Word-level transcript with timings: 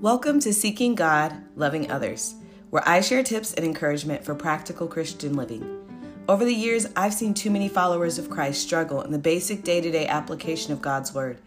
Welcome 0.00 0.40
to 0.40 0.54
Seeking 0.54 0.94
God, 0.94 1.36
Loving 1.56 1.90
Others, 1.90 2.36
where 2.70 2.82
I 2.88 3.02
share 3.02 3.22
tips 3.22 3.52
and 3.52 3.66
encouragement 3.66 4.24
for 4.24 4.34
practical 4.34 4.88
Christian 4.88 5.36
living. 5.36 5.86
Over 6.26 6.46
the 6.46 6.54
years, 6.54 6.86
I've 6.96 7.12
seen 7.12 7.34
too 7.34 7.50
many 7.50 7.68
followers 7.68 8.18
of 8.18 8.30
Christ 8.30 8.62
struggle 8.62 9.02
in 9.02 9.12
the 9.12 9.18
basic 9.18 9.62
day 9.62 9.82
to 9.82 9.90
day 9.90 10.06
application 10.06 10.72
of 10.72 10.80
God's 10.80 11.12
Word. 11.12 11.42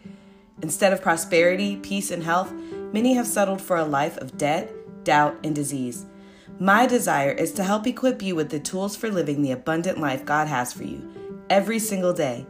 Instead 0.62 0.94
of 0.94 1.02
prosperity, 1.02 1.78
peace, 1.78 2.12
and 2.12 2.24
health, 2.24 2.54
many 2.94 3.16
have 3.16 3.26
settled 3.26 3.60
for 3.60 3.78
a 3.78 3.86
life 3.86 4.18
of 4.18 4.38
debt, 4.38 4.72
doubt, 5.04 5.36
and 5.44 5.56
disease. 5.56 6.06
My 6.60 6.86
desire 6.86 7.32
is 7.32 7.54
to 7.54 7.64
help 7.64 7.88
equip 7.88 8.22
you 8.22 8.36
with 8.36 8.52
the 8.52 8.60
tools 8.60 8.96
for 8.96 9.10
living 9.10 9.42
the 9.42 9.54
abundant 9.54 9.98
life 9.98 10.26
God 10.26 10.48
has 10.48 10.72
for 10.72 10.84
you 10.84 11.12
every 11.50 11.80
single 11.80 12.14
day. 12.14 12.46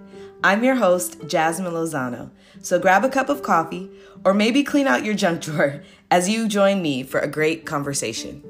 I'm 0.46 0.62
your 0.62 0.76
host, 0.76 1.26
Jasmine 1.26 1.72
Lozano. 1.72 2.30
So 2.62 2.78
grab 2.78 3.06
a 3.06 3.10
cup 3.10 3.30
of 3.30 3.42
coffee 3.42 3.90
or 4.26 4.34
maybe 4.34 4.62
clean 4.62 4.88
out 4.88 5.06
your 5.06 5.14
junk 5.14 5.42
drawer 5.44 5.82
as 6.12 6.28
you 6.28 6.50
join 6.50 6.82
me 6.82 7.04
for 7.04 7.22
a 7.22 7.30
great 7.30 7.66
conversation. 7.66 8.44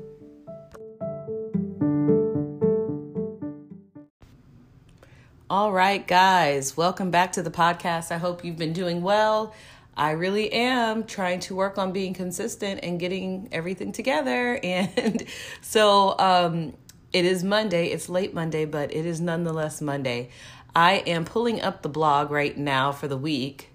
All 5.51 5.71
right, 5.71 6.07
guys, 6.07 6.75
welcome 6.75 7.11
back 7.11 7.31
to 7.33 7.43
the 7.43 7.51
podcast. 7.51 8.11
I 8.11 8.17
hope 8.17 8.43
you've 8.43 8.57
been 8.57 8.73
doing 8.73 9.03
well. 9.03 9.53
I 9.95 10.11
really 10.11 10.51
am 10.51 11.03
trying 11.03 11.41
to 11.41 11.55
work 11.55 11.77
on 11.77 11.91
being 11.91 12.15
consistent 12.15 12.79
and 12.81 12.99
getting 12.99 13.49
everything 13.51 13.91
together. 13.91 14.59
And 14.63 15.25
so 15.61 16.17
um, 16.17 16.73
it 17.11 17.25
is 17.25 17.43
Monday. 17.43 17.89
It's 17.89 18.09
late 18.09 18.33
Monday, 18.33 18.65
but 18.65 18.91
it 18.91 19.05
is 19.05 19.21
nonetheless 19.21 19.79
Monday. 19.79 20.31
I 20.75 21.03
am 21.05 21.25
pulling 21.25 21.61
up 21.61 21.81
the 21.81 21.89
blog 21.89 22.31
right 22.31 22.57
now 22.57 22.91
for 22.91 23.07
the 23.07 23.17
week 23.17 23.69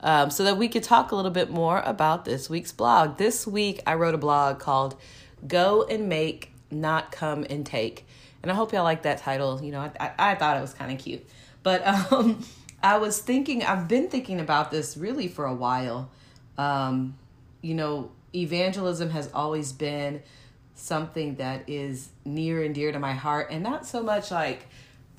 um, 0.00 0.30
so 0.30 0.44
that 0.44 0.56
we 0.58 0.68
could 0.68 0.82
talk 0.82 1.10
a 1.10 1.16
little 1.16 1.30
bit 1.30 1.50
more 1.50 1.80
about 1.84 2.24
this 2.24 2.50
week's 2.50 2.72
blog. 2.72 3.16
This 3.16 3.46
week, 3.46 3.80
I 3.86 3.94
wrote 3.94 4.14
a 4.14 4.18
blog 4.18 4.58
called 4.58 4.96
Go 5.46 5.84
and 5.84 6.08
Make, 6.08 6.52
Not 6.70 7.10
Come 7.10 7.46
and 7.48 7.64
Take. 7.64 8.06
And 8.42 8.50
I 8.50 8.54
hope 8.54 8.72
y'all 8.72 8.84
like 8.84 9.02
that 9.02 9.18
title. 9.18 9.62
You 9.62 9.72
know, 9.72 9.80
I, 9.80 9.92
I, 9.98 10.32
I 10.32 10.34
thought 10.34 10.56
it 10.56 10.60
was 10.60 10.74
kind 10.74 10.92
of 10.92 10.98
cute. 10.98 11.24
But 11.62 11.86
um, 12.12 12.44
I 12.82 12.98
was 12.98 13.18
thinking, 13.20 13.62
I've 13.62 13.88
been 13.88 14.08
thinking 14.08 14.40
about 14.40 14.70
this 14.70 14.96
really 14.96 15.28
for 15.28 15.46
a 15.46 15.54
while. 15.54 16.10
Um, 16.58 17.16
you 17.62 17.74
know, 17.74 18.10
evangelism 18.34 19.10
has 19.10 19.30
always 19.32 19.72
been 19.72 20.22
something 20.74 21.36
that 21.36 21.68
is 21.68 22.10
near 22.24 22.62
and 22.62 22.74
dear 22.74 22.92
to 22.92 22.98
my 22.98 23.12
heart, 23.12 23.48
and 23.50 23.62
not 23.62 23.86
so 23.86 24.02
much 24.02 24.30
like 24.30 24.66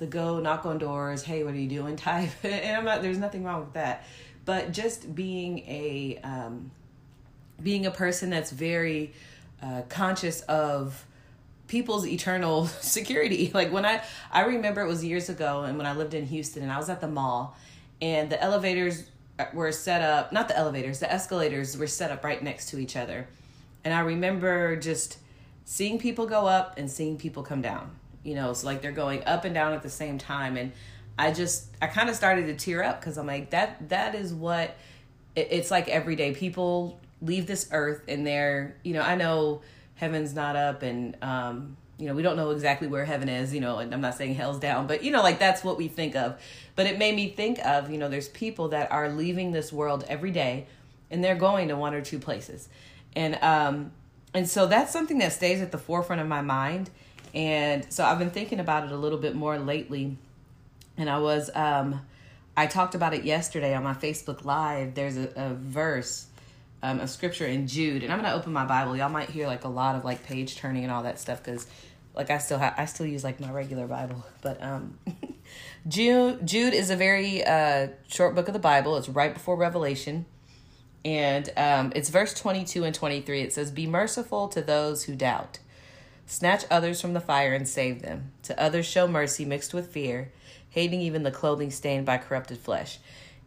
the 0.03 0.07
go 0.09 0.39
knock 0.39 0.65
on 0.65 0.77
doors, 0.77 1.23
hey, 1.23 1.43
what 1.43 1.53
are 1.53 1.57
you 1.57 1.69
doing 1.69 1.95
type. 2.09 2.31
and 2.43 2.77
I'm 2.77 2.85
not, 2.85 3.01
there's 3.01 3.17
nothing 3.17 3.43
wrong 3.43 3.61
with 3.61 3.73
that. 3.73 4.05
But 4.45 4.73
just 4.73 5.15
being 5.15 5.59
a, 5.59 6.19
um, 6.23 6.71
being 7.61 7.85
a 7.85 7.91
person 7.91 8.29
that's 8.29 8.51
very 8.51 9.13
uh, 9.61 9.83
conscious 9.87 10.41
of 10.41 11.05
people's 11.67 12.05
eternal 12.05 12.65
security. 12.81 13.51
Like 13.53 13.71
when 13.71 13.85
I, 13.85 14.03
I 14.31 14.41
remember 14.41 14.81
it 14.81 14.87
was 14.87 15.05
years 15.05 15.29
ago 15.29 15.63
and 15.63 15.77
when 15.77 15.87
I 15.87 15.95
lived 15.95 16.13
in 16.13 16.25
Houston 16.25 16.63
and 16.63 16.71
I 16.71 16.77
was 16.77 16.89
at 16.89 16.99
the 16.99 17.07
mall 17.07 17.55
and 18.01 18.29
the 18.29 18.41
elevators 18.43 19.05
were 19.53 19.71
set 19.71 20.01
up, 20.01 20.33
not 20.33 20.49
the 20.49 20.57
elevators, 20.57 20.99
the 20.99 21.11
escalators 21.11 21.77
were 21.77 21.87
set 21.87 22.11
up 22.11 22.23
right 22.23 22.43
next 22.43 22.69
to 22.69 22.79
each 22.79 22.97
other. 22.97 23.27
And 23.85 23.93
I 23.93 24.01
remember 24.01 24.75
just 24.75 25.17
seeing 25.63 25.97
people 25.97 26.25
go 26.25 26.45
up 26.45 26.77
and 26.77 26.91
seeing 26.91 27.17
people 27.17 27.43
come 27.43 27.61
down. 27.61 27.91
You 28.23 28.35
know, 28.35 28.49
it's 28.51 28.63
like 28.63 28.81
they're 28.81 28.91
going 28.91 29.23
up 29.25 29.45
and 29.45 29.53
down 29.53 29.73
at 29.73 29.83
the 29.83 29.89
same 29.89 30.17
time. 30.17 30.57
And 30.57 30.71
I 31.17 31.31
just, 31.31 31.67
I 31.81 31.87
kind 31.87 32.09
of 32.09 32.15
started 32.15 32.45
to 32.47 32.55
tear 32.55 32.83
up 32.83 32.99
because 32.99 33.17
I'm 33.17 33.27
like, 33.27 33.51
that, 33.51 33.89
that 33.89 34.15
is 34.15 34.33
what 34.33 34.75
it, 35.35 35.47
it's 35.51 35.71
like 35.71 35.87
every 35.87 36.15
day. 36.15 36.33
People 36.33 36.99
leave 37.21 37.47
this 37.47 37.69
earth 37.71 38.03
and 38.07 38.25
they're, 38.25 38.75
you 38.83 38.93
know, 38.93 39.01
I 39.01 39.15
know 39.15 39.61
heaven's 39.95 40.33
not 40.33 40.55
up 40.55 40.83
and, 40.83 41.15
um, 41.21 41.77
you 41.97 42.07
know, 42.07 42.15
we 42.15 42.23
don't 42.23 42.35
know 42.35 42.49
exactly 42.49 42.87
where 42.87 43.05
heaven 43.05 43.29
is, 43.29 43.53
you 43.53 43.61
know, 43.61 43.77
and 43.77 43.93
I'm 43.93 44.01
not 44.01 44.15
saying 44.15 44.35
hell's 44.35 44.59
down, 44.59 44.87
but 44.87 45.03
you 45.03 45.11
know, 45.11 45.21
like 45.21 45.39
that's 45.39 45.63
what 45.63 45.77
we 45.77 45.87
think 45.87 46.15
of. 46.15 46.41
But 46.75 46.87
it 46.87 46.97
made 46.97 47.15
me 47.15 47.29
think 47.29 47.59
of, 47.59 47.91
you 47.91 47.97
know, 47.97 48.09
there's 48.09 48.27
people 48.29 48.69
that 48.69 48.91
are 48.91 49.09
leaving 49.09 49.51
this 49.51 49.71
world 49.71 50.03
every 50.07 50.31
day 50.31 50.67
and 51.11 51.23
they're 51.23 51.35
going 51.35 51.67
to 51.67 51.77
one 51.77 51.93
or 51.93 52.01
two 52.01 52.19
places. 52.19 52.67
And 53.15 53.35
um 53.41 53.91
and 54.33 54.49
so 54.49 54.65
that's 54.65 54.91
something 54.91 55.19
that 55.19 55.31
stays 55.31 55.61
at 55.61 55.71
the 55.71 55.77
forefront 55.77 56.21
of 56.21 56.27
my 56.27 56.41
mind. 56.41 56.89
And 57.33 57.91
so 57.91 58.03
I've 58.03 58.19
been 58.19 58.29
thinking 58.29 58.59
about 58.59 58.85
it 58.85 58.91
a 58.91 58.97
little 58.97 59.17
bit 59.17 59.35
more 59.35 59.57
lately. 59.57 60.17
And 60.97 61.09
I 61.09 61.19
was, 61.19 61.49
um, 61.55 62.01
I 62.55 62.67
talked 62.67 62.93
about 62.93 63.13
it 63.13 63.23
yesterday 63.23 63.73
on 63.73 63.83
my 63.83 63.93
Facebook 63.93 64.45
Live. 64.45 64.93
There's 64.93 65.17
a, 65.17 65.29
a 65.35 65.53
verse, 65.55 66.27
um, 66.83 66.99
a 66.99 67.07
scripture 67.07 67.47
in 67.47 67.67
Jude, 67.67 68.03
and 68.03 68.13
I'm 68.13 68.21
gonna 68.21 68.35
open 68.35 68.53
my 68.53 68.65
Bible. 68.65 68.95
Y'all 68.95 69.09
might 69.09 69.29
hear 69.29 69.47
like 69.47 69.63
a 69.63 69.69
lot 69.69 69.95
of 69.95 70.05
like 70.05 70.23
page 70.23 70.55
turning 70.55 70.83
and 70.83 70.91
all 70.91 71.03
that 71.03 71.19
stuff 71.19 71.43
because, 71.43 71.65
like, 72.13 72.29
I 72.29 72.37
still 72.37 72.59
have 72.59 72.75
I 72.77 72.85
still 72.85 73.07
use 73.07 73.23
like 73.23 73.39
my 73.39 73.51
regular 73.51 73.87
Bible. 73.87 74.23
But 74.43 74.61
um, 74.61 74.99
Jude 75.87 76.45
Jude 76.45 76.75
is 76.75 76.91
a 76.91 76.95
very 76.95 77.43
uh, 77.43 77.87
short 78.07 78.35
book 78.35 78.47
of 78.47 78.53
the 78.53 78.59
Bible. 78.59 78.97
It's 78.97 79.09
right 79.09 79.33
before 79.33 79.55
Revelation, 79.55 80.27
and 81.05 81.49
um, 81.57 81.91
it's 81.95 82.09
verse 82.09 82.33
22 82.33 82.83
and 82.83 82.95
23. 82.95 83.41
It 83.41 83.53
says, 83.53 83.71
Be 83.71 83.87
merciful 83.87 84.47
to 84.49 84.61
those 84.61 85.03
who 85.03 85.15
doubt. 85.15 85.59
Snatch 86.25 86.63
others 86.71 87.01
from 87.01 87.13
the 87.13 87.19
fire 87.19 87.53
and 87.53 87.67
save 87.67 88.01
them. 88.01 88.31
To 88.43 88.59
others 88.61 88.85
show 88.85 89.07
mercy 89.07 89.45
mixed 89.45 89.73
with 89.73 89.91
fear, 89.91 90.31
hating 90.69 91.01
even 91.01 91.23
the 91.23 91.31
clothing 91.31 91.71
stained 91.71 92.05
by 92.05 92.17
corrupted 92.17 92.57
flesh. 92.57 92.99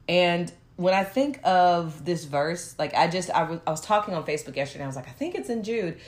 And 0.08 0.52
when 0.76 0.94
I 0.94 1.04
think 1.04 1.40
of 1.42 2.04
this 2.04 2.24
verse, 2.24 2.74
like 2.78 2.94
I 2.94 3.08
just, 3.08 3.30
I 3.30 3.44
was, 3.44 3.60
I 3.66 3.70
was 3.70 3.80
talking 3.80 4.14
on 4.14 4.24
Facebook 4.24 4.56
yesterday. 4.56 4.84
I 4.84 4.86
was 4.86 4.96
like, 4.96 5.08
I 5.08 5.12
think 5.12 5.34
it's 5.34 5.48
in 5.48 5.62
Jude. 5.62 5.98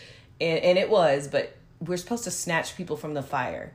And, 0.41 0.59
and 0.61 0.79
it 0.79 0.91
was, 0.91 1.27
but 1.27 1.57
we're 1.81 1.97
supposed 1.97 2.25
to 2.25 2.31
snatch 2.31 2.77
people 2.77 2.97
from 2.97 3.15
the 3.15 3.23
fire. 3.23 3.73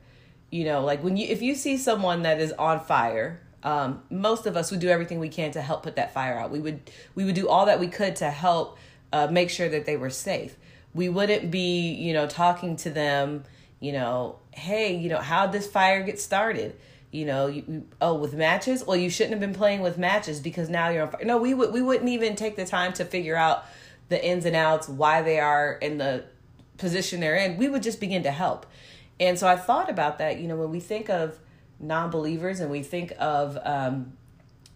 You 0.51 0.65
know, 0.65 0.81
like 0.81 1.03
when 1.03 1.17
you, 1.17 1.27
if 1.27 1.41
you 1.41 1.55
see 1.55 1.77
someone 1.77 2.21
that 2.21 2.39
is 2.39 2.51
on 2.53 2.79
fire, 2.79 3.41
um, 3.63 4.03
most 4.09 4.45
of 4.45 4.55
us 4.55 4.71
would 4.71 4.81
do 4.81 4.89
everything 4.89 5.19
we 5.19 5.29
can 5.29 5.51
to 5.51 5.61
help 5.61 5.83
put 5.83 5.95
that 5.95 6.13
fire 6.13 6.37
out. 6.37 6.51
We 6.51 6.59
would 6.59 6.91
we 7.15 7.23
would 7.23 7.35
do 7.35 7.47
all 7.47 7.65
that 7.65 7.79
we 7.79 7.87
could 7.87 8.17
to 8.17 8.29
help 8.29 8.77
uh, 9.11 9.27
make 9.27 9.49
sure 9.49 9.69
that 9.69 9.85
they 9.85 9.97
were 9.97 10.09
safe. 10.09 10.55
We 10.93 11.09
wouldn't 11.09 11.51
be 11.51 11.91
you 11.93 12.13
know 12.13 12.27
talking 12.27 12.75
to 12.77 12.89
them, 12.89 13.43
you 13.79 13.91
know, 13.91 14.39
hey, 14.51 14.95
you 14.95 15.09
know, 15.09 15.19
how 15.19 15.45
did 15.45 15.59
this 15.59 15.69
fire 15.69 16.03
get 16.03 16.19
started? 16.19 16.75
You 17.11 17.25
know, 17.25 17.47
you, 17.47 17.85
oh, 18.01 18.15
with 18.15 18.33
matches. 18.33 18.83
Well, 18.85 18.97
you 18.97 19.09
shouldn't 19.09 19.33
have 19.33 19.39
been 19.39 19.53
playing 19.53 19.81
with 19.81 19.97
matches 19.97 20.39
because 20.39 20.69
now 20.69 20.89
you're 20.89 21.03
on 21.03 21.11
fire. 21.11 21.25
No, 21.25 21.37
we 21.37 21.53
would 21.53 21.71
we 21.71 21.81
wouldn't 21.81 22.09
even 22.09 22.35
take 22.35 22.55
the 22.55 22.65
time 22.65 22.93
to 22.93 23.05
figure 23.05 23.35
out 23.35 23.65
the 24.09 24.23
ins 24.23 24.45
and 24.45 24.55
outs, 24.55 24.89
why 24.89 25.21
they 25.21 25.39
are 25.39 25.73
in 25.73 25.97
the 25.97 26.25
position 26.77 27.19
they're 27.19 27.35
in. 27.35 27.57
We 27.57 27.69
would 27.69 27.83
just 27.83 27.99
begin 27.99 28.23
to 28.23 28.31
help. 28.31 28.65
And 29.19 29.37
so 29.37 29.47
I 29.47 29.55
thought 29.55 29.89
about 29.89 30.17
that. 30.17 30.39
You 30.39 30.47
know, 30.47 30.55
when 30.55 30.71
we 30.71 30.79
think 30.79 31.09
of 31.09 31.39
non-believers 31.79 32.59
and 32.59 32.71
we 32.71 32.81
think 32.81 33.13
of 33.19 33.57
um, 33.63 34.13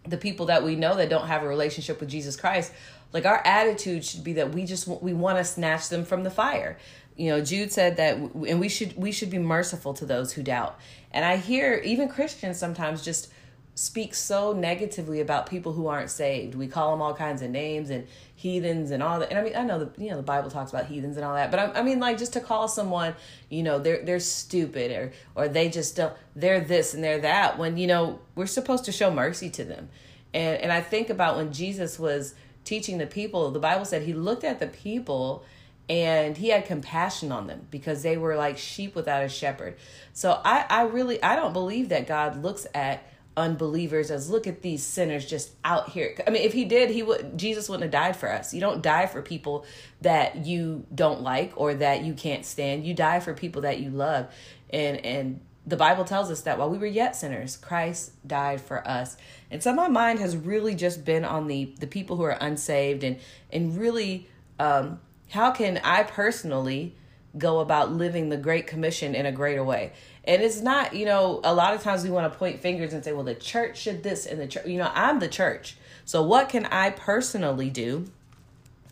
the 0.06 0.16
people 0.16 0.46
that 0.46 0.62
we 0.62 0.76
know 0.76 0.96
that 0.96 1.08
don't 1.08 1.26
have 1.26 1.42
a 1.42 1.48
relationship 1.48 2.00
with 2.00 2.08
jesus 2.08 2.36
christ 2.36 2.72
like 3.12 3.26
our 3.26 3.40
attitude 3.44 4.04
should 4.04 4.24
be 4.24 4.34
that 4.34 4.52
we 4.52 4.64
just 4.64 4.86
we 4.88 5.12
want 5.12 5.38
to 5.38 5.44
snatch 5.44 5.88
them 5.88 6.04
from 6.04 6.24
the 6.24 6.30
fire 6.30 6.78
you 7.16 7.28
know 7.28 7.40
jude 7.40 7.72
said 7.72 7.96
that 7.96 8.16
and 8.16 8.60
we 8.60 8.68
should 8.68 8.96
we 8.96 9.12
should 9.12 9.30
be 9.30 9.38
merciful 9.38 9.94
to 9.94 10.04
those 10.04 10.32
who 10.32 10.42
doubt 10.42 10.78
and 11.10 11.24
i 11.24 11.36
hear 11.36 11.80
even 11.84 12.08
christians 12.08 12.58
sometimes 12.58 13.04
just 13.04 13.28
speak 13.74 14.12
so 14.12 14.52
negatively 14.52 15.20
about 15.20 15.48
people 15.48 15.72
who 15.72 15.86
aren't 15.86 16.10
saved 16.10 16.54
we 16.54 16.66
call 16.66 16.90
them 16.90 17.00
all 17.00 17.14
kinds 17.14 17.42
of 17.42 17.50
names 17.50 17.90
and 17.90 18.06
heathens 18.38 18.92
and 18.92 19.02
all 19.02 19.18
that. 19.18 19.30
And 19.30 19.38
I 19.38 19.42
mean, 19.42 19.56
I 19.56 19.64
know 19.64 19.80
the 19.80 20.02
you 20.02 20.10
know 20.10 20.16
the 20.16 20.22
Bible 20.22 20.48
talks 20.48 20.70
about 20.70 20.86
heathens 20.86 21.16
and 21.16 21.26
all 21.26 21.34
that, 21.34 21.50
but 21.50 21.58
I, 21.58 21.80
I 21.80 21.82
mean, 21.82 21.98
like 21.98 22.18
just 22.18 22.32
to 22.34 22.40
call 22.40 22.68
someone, 22.68 23.16
you 23.50 23.64
know, 23.64 23.80
they're 23.80 24.04
they're 24.04 24.20
stupid 24.20 24.92
or 24.92 25.12
or 25.34 25.48
they 25.48 25.68
just 25.68 25.96
don't 25.96 26.14
they're 26.36 26.60
this 26.60 26.94
and 26.94 27.02
they're 27.02 27.18
that. 27.18 27.58
When 27.58 27.76
you 27.76 27.88
know 27.88 28.20
we're 28.36 28.46
supposed 28.46 28.84
to 28.84 28.92
show 28.92 29.10
mercy 29.10 29.50
to 29.50 29.64
them, 29.64 29.88
and 30.32 30.62
and 30.62 30.72
I 30.72 30.80
think 30.80 31.10
about 31.10 31.36
when 31.36 31.52
Jesus 31.52 31.98
was 31.98 32.36
teaching 32.68 32.98
the 32.98 33.06
people, 33.06 33.50
the 33.50 33.58
Bible 33.58 33.86
said 33.86 34.02
he 34.02 34.12
looked 34.12 34.44
at 34.44 34.60
the 34.60 34.66
people 34.66 35.42
and 35.88 36.36
he 36.36 36.50
had 36.50 36.66
compassion 36.66 37.32
on 37.32 37.46
them 37.46 37.66
because 37.70 38.02
they 38.02 38.18
were 38.18 38.36
like 38.36 38.58
sheep 38.58 38.94
without 38.94 39.24
a 39.24 39.28
shepherd. 39.28 39.76
So 40.12 40.38
I 40.44 40.66
I 40.68 40.82
really 40.82 41.22
I 41.22 41.34
don't 41.34 41.54
believe 41.54 41.88
that 41.88 42.06
God 42.06 42.42
looks 42.42 42.66
at 42.74 43.04
unbelievers 43.38 44.10
as 44.10 44.28
look 44.28 44.46
at 44.46 44.60
these 44.60 44.82
sinners 44.82 45.24
just 45.24 45.52
out 45.64 45.88
here. 45.88 46.14
I 46.26 46.30
mean, 46.30 46.42
if 46.42 46.52
he 46.52 46.66
did, 46.66 46.90
he 46.90 47.02
would 47.02 47.38
Jesus 47.38 47.70
wouldn't 47.70 47.84
have 47.84 48.02
died 48.02 48.16
for 48.16 48.30
us. 48.30 48.52
You 48.52 48.60
don't 48.60 48.82
die 48.82 49.06
for 49.06 49.22
people 49.22 49.64
that 50.02 50.44
you 50.44 50.84
don't 50.94 51.22
like 51.22 51.54
or 51.56 51.72
that 51.72 52.02
you 52.02 52.12
can't 52.12 52.44
stand. 52.44 52.86
You 52.86 52.92
die 52.92 53.20
for 53.20 53.32
people 53.32 53.62
that 53.62 53.80
you 53.80 53.88
love. 53.88 54.30
And 54.68 55.04
and 55.06 55.40
the 55.68 55.76
Bible 55.76 56.04
tells 56.04 56.30
us 56.30 56.42
that 56.42 56.58
while 56.58 56.70
we 56.70 56.78
were 56.78 56.86
yet 56.86 57.14
sinners, 57.14 57.56
Christ 57.56 58.12
died 58.26 58.60
for 58.60 58.86
us. 58.86 59.16
And 59.50 59.62
so 59.62 59.72
my 59.72 59.88
mind 59.88 60.18
has 60.18 60.36
really 60.36 60.74
just 60.74 61.04
been 61.04 61.24
on 61.24 61.46
the 61.46 61.74
the 61.78 61.86
people 61.86 62.16
who 62.16 62.22
are 62.22 62.38
unsaved 62.40 63.04
and 63.04 63.18
and 63.52 63.76
really 63.78 64.28
um 64.58 65.00
how 65.30 65.50
can 65.50 65.78
I 65.84 66.04
personally 66.04 66.94
go 67.36 67.60
about 67.60 67.92
living 67.92 68.30
the 68.30 68.38
Great 68.38 68.66
Commission 68.66 69.14
in 69.14 69.26
a 69.26 69.32
greater 69.32 69.62
way? 69.62 69.92
And 70.24 70.42
it's 70.42 70.60
not, 70.60 70.94
you 70.94 71.04
know, 71.04 71.40
a 71.44 71.52
lot 71.54 71.74
of 71.74 71.82
times 71.82 72.02
we 72.02 72.10
want 72.10 72.32
to 72.32 72.38
point 72.38 72.60
fingers 72.60 72.94
and 72.94 73.04
say, 73.04 73.12
well, 73.12 73.24
the 73.24 73.34
church 73.34 73.78
should 73.78 74.02
this 74.02 74.24
and 74.24 74.40
the 74.40 74.46
church, 74.46 74.66
you 74.66 74.78
know, 74.78 74.90
I'm 74.94 75.20
the 75.20 75.28
church. 75.28 75.76
So 76.06 76.22
what 76.22 76.48
can 76.48 76.64
I 76.66 76.90
personally 76.90 77.68
do 77.68 78.10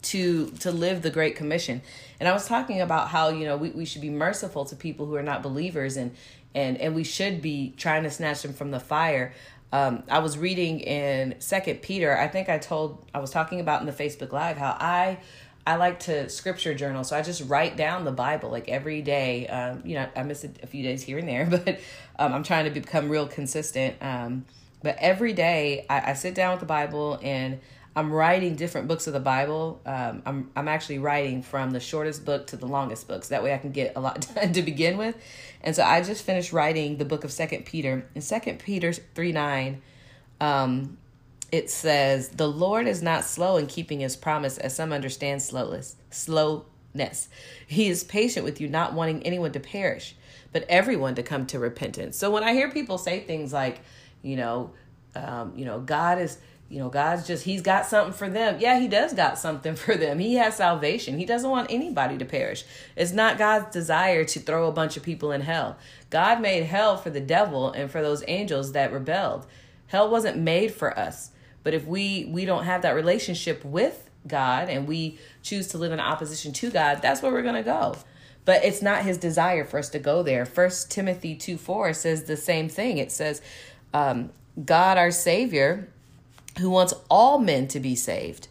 to 0.02 0.50
to 0.60 0.70
live 0.70 1.02
the 1.02 1.10
great 1.10 1.34
commission 1.34 1.82
and 2.20 2.28
i 2.28 2.32
was 2.32 2.46
talking 2.46 2.80
about 2.80 3.08
how 3.08 3.28
you 3.28 3.44
know 3.44 3.56
we, 3.56 3.70
we 3.70 3.84
should 3.84 4.00
be 4.00 4.10
merciful 4.10 4.64
to 4.64 4.76
people 4.76 5.06
who 5.06 5.16
are 5.16 5.22
not 5.22 5.42
believers 5.42 5.96
and 5.96 6.14
and 6.56 6.78
and 6.78 6.94
we 6.94 7.04
should 7.04 7.40
be 7.40 7.72
trying 7.76 8.02
to 8.02 8.10
snatch 8.10 8.42
them 8.42 8.52
from 8.52 8.72
the 8.72 8.80
fire 8.80 9.32
um, 9.72 10.02
i 10.10 10.18
was 10.18 10.36
reading 10.36 10.80
in 10.80 11.34
second 11.38 11.82
peter 11.82 12.16
i 12.18 12.26
think 12.26 12.48
i 12.48 12.58
told 12.58 13.04
i 13.14 13.20
was 13.20 13.30
talking 13.30 13.60
about 13.60 13.80
in 13.80 13.86
the 13.86 13.92
facebook 13.92 14.32
live 14.32 14.56
how 14.56 14.76
i 14.80 15.18
I 15.68 15.74
like 15.74 15.98
to 16.00 16.28
scripture 16.28 16.74
journal, 16.74 17.02
so 17.02 17.16
I 17.16 17.22
just 17.22 17.48
write 17.48 17.76
down 17.76 18.04
the 18.04 18.12
Bible 18.12 18.50
like 18.50 18.68
every 18.68 19.02
day. 19.02 19.48
Um, 19.48 19.82
you 19.84 19.96
know, 19.96 20.08
I 20.14 20.22
miss 20.22 20.44
a, 20.44 20.50
a 20.62 20.66
few 20.66 20.84
days 20.84 21.02
here 21.02 21.18
and 21.18 21.26
there, 21.26 21.44
but 21.50 21.80
um, 22.20 22.32
I'm 22.32 22.44
trying 22.44 22.66
to 22.66 22.70
become 22.70 23.08
real 23.08 23.26
consistent. 23.26 23.96
Um, 24.00 24.44
but 24.82 24.96
every 25.00 25.32
day 25.32 25.84
I, 25.90 26.12
I, 26.12 26.12
sit 26.12 26.36
down 26.36 26.52
with 26.52 26.60
the 26.60 26.66
Bible 26.66 27.18
and 27.20 27.58
I'm 27.96 28.12
writing 28.12 28.56
different 28.56 28.88
books 28.88 29.06
of 29.06 29.14
the 29.14 29.20
Bible. 29.20 29.80
Um, 29.86 30.22
I'm 30.26 30.50
I'm 30.54 30.68
actually 30.68 30.98
writing 30.98 31.42
from 31.42 31.70
the 31.70 31.80
shortest 31.80 32.26
book 32.26 32.46
to 32.48 32.56
the 32.56 32.66
longest 32.66 33.08
books. 33.08 33.28
That 33.28 33.42
way 33.42 33.54
I 33.54 33.58
can 33.58 33.72
get 33.72 33.94
a 33.96 34.00
lot 34.00 34.28
done 34.34 34.52
to 34.52 34.62
begin 34.62 34.98
with. 34.98 35.16
And 35.62 35.74
so 35.74 35.82
I 35.82 36.02
just 36.02 36.24
finished 36.24 36.52
writing 36.52 36.98
the 36.98 37.06
book 37.06 37.24
of 37.24 37.32
Second 37.32 37.64
Peter. 37.64 38.06
In 38.14 38.20
Second 38.20 38.58
Peter 38.58 38.92
three 38.92 39.32
nine, 39.32 39.80
um, 40.40 40.98
it 41.50 41.70
says, 41.70 42.28
The 42.28 42.48
Lord 42.48 42.86
is 42.86 43.02
not 43.02 43.24
slow 43.24 43.56
in 43.56 43.66
keeping 43.66 44.00
his 44.00 44.16
promise, 44.16 44.58
as 44.58 44.74
some 44.74 44.92
understand 44.92 45.42
slowness. 45.42 45.96
Slowness. 46.10 47.28
He 47.66 47.88
is 47.88 48.04
patient 48.04 48.44
with 48.44 48.60
you, 48.60 48.68
not 48.68 48.94
wanting 48.94 49.22
anyone 49.22 49.52
to 49.52 49.60
perish, 49.60 50.16
but 50.52 50.64
everyone 50.68 51.14
to 51.14 51.22
come 51.22 51.46
to 51.46 51.58
repentance. 51.58 52.16
So 52.16 52.30
when 52.30 52.42
I 52.42 52.52
hear 52.52 52.70
people 52.70 52.98
say 52.98 53.20
things 53.20 53.52
like, 53.52 53.80
you 54.22 54.36
know, 54.36 54.72
um, 55.14 55.52
you 55.56 55.64
know, 55.64 55.80
God 55.80 56.18
is, 56.18 56.38
you 56.68 56.78
know, 56.78 56.88
God's 56.88 57.26
just, 57.26 57.44
He's 57.44 57.62
got 57.62 57.86
something 57.86 58.12
for 58.12 58.28
them. 58.28 58.58
Yeah, 58.60 58.78
He 58.80 58.88
does 58.88 59.12
got 59.12 59.38
something 59.38 59.74
for 59.76 59.96
them. 59.96 60.18
He 60.18 60.34
has 60.34 60.56
salvation. 60.56 61.18
He 61.18 61.24
doesn't 61.24 61.50
want 61.50 61.70
anybody 61.70 62.18
to 62.18 62.24
perish. 62.24 62.64
It's 62.96 63.12
not 63.12 63.38
God's 63.38 63.72
desire 63.72 64.24
to 64.24 64.40
throw 64.40 64.68
a 64.68 64.72
bunch 64.72 64.96
of 64.96 65.02
people 65.02 65.32
in 65.32 65.42
hell. 65.42 65.76
God 66.10 66.40
made 66.40 66.64
hell 66.64 66.96
for 66.96 67.10
the 67.10 67.20
devil 67.20 67.70
and 67.70 67.90
for 67.90 68.02
those 68.02 68.24
angels 68.26 68.72
that 68.72 68.92
rebelled. 68.92 69.46
Hell 69.88 70.10
wasn't 70.10 70.38
made 70.38 70.72
for 70.72 70.98
us. 70.98 71.30
But 71.62 71.74
if 71.74 71.84
we 71.84 72.26
we 72.26 72.44
don't 72.44 72.64
have 72.64 72.82
that 72.82 72.94
relationship 72.94 73.64
with 73.64 74.08
God 74.26 74.68
and 74.68 74.86
we 74.86 75.18
choose 75.42 75.68
to 75.68 75.78
live 75.78 75.92
in 75.92 76.00
opposition 76.00 76.52
to 76.52 76.70
God, 76.70 77.00
that's 77.02 77.22
where 77.22 77.32
we're 77.32 77.42
going 77.42 77.54
to 77.56 77.62
go. 77.62 77.96
But 78.44 78.64
it's 78.64 78.82
not 78.82 79.02
his 79.02 79.18
desire 79.18 79.64
for 79.64 79.78
us 79.78 79.88
to 79.90 79.98
go 79.98 80.22
there. 80.22 80.46
First 80.46 80.90
Timothy 80.90 81.34
2 81.34 81.56
4 81.56 81.92
says 81.92 82.24
the 82.24 82.36
same 82.36 82.68
thing. 82.68 82.98
It 82.98 83.10
says, 83.10 83.42
um, 83.92 84.30
God 84.64 84.96
our 84.96 85.10
Savior, 85.10 85.88
who 86.58 86.70
wants 86.70 86.94
all 87.10 87.38
men 87.38 87.68
to 87.68 87.80
be 87.80 87.94
saved 87.94 88.48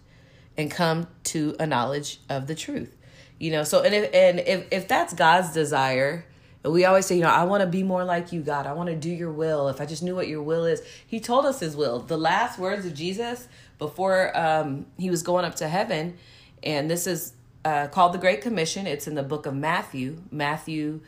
and 0.57 0.72
come 0.72 1.07
to 1.24 1.56
a 1.60 1.66
knowledge 1.66 2.19
of 2.30 2.48
the 2.48 2.56
truth. 2.56 2.96
You 3.40 3.52
know, 3.52 3.63
so 3.63 3.81
and 3.81 3.94
if 3.94 4.13
and 4.13 4.40
if, 4.40 4.68
if 4.72 4.88
that's 4.88 5.13
God's 5.13 5.54
desire, 5.54 6.25
and 6.63 6.74
we 6.74 6.86
always 6.86 7.06
say, 7.06 7.16
you 7.16 7.22
know, 7.22 7.30
I 7.30 7.44
want 7.44 7.62
to 7.62 7.68
be 7.68 7.84
more 7.84 8.04
like 8.04 8.31
you, 8.31 8.42
God. 8.42 8.66
I 8.66 8.74
want 8.74 8.90
to 8.90 8.96
do 8.96 9.10
your 9.10 9.31
will. 9.31 9.68
If 9.68 9.81
I 9.81 9.86
just 9.86 10.02
knew 10.02 10.16
what 10.16 10.28
your 10.28 10.42
will 10.42 10.66
is. 10.66 10.81
He 11.06 11.19
told 11.19 11.46
us 11.46 11.60
his 11.60 11.75
will. 11.75 12.00
The 12.00 12.18
last 12.18 12.57
words 12.57 12.86
of 12.86 12.94
Jesus 12.94 13.48
before 13.78 14.36
um, 14.38 14.86
he 14.98 15.10
was 15.10 15.22
going 15.22 15.44
up 15.44 15.56
to 15.56 15.68
heaven, 15.68 16.18
and 16.63 16.90
this 16.90 17.07
is 17.07 17.34
uh, 17.66 17.88
called 17.88 18.13
the 18.13 18.18
Great 18.18 18.42
Commission. 18.42 18.88
It's 18.88 19.07
in 19.07 19.16
the 19.16 19.24
book 19.24 19.46
of 19.46 19.54
Matthew. 19.54 20.22
Matthew, 20.31 21.02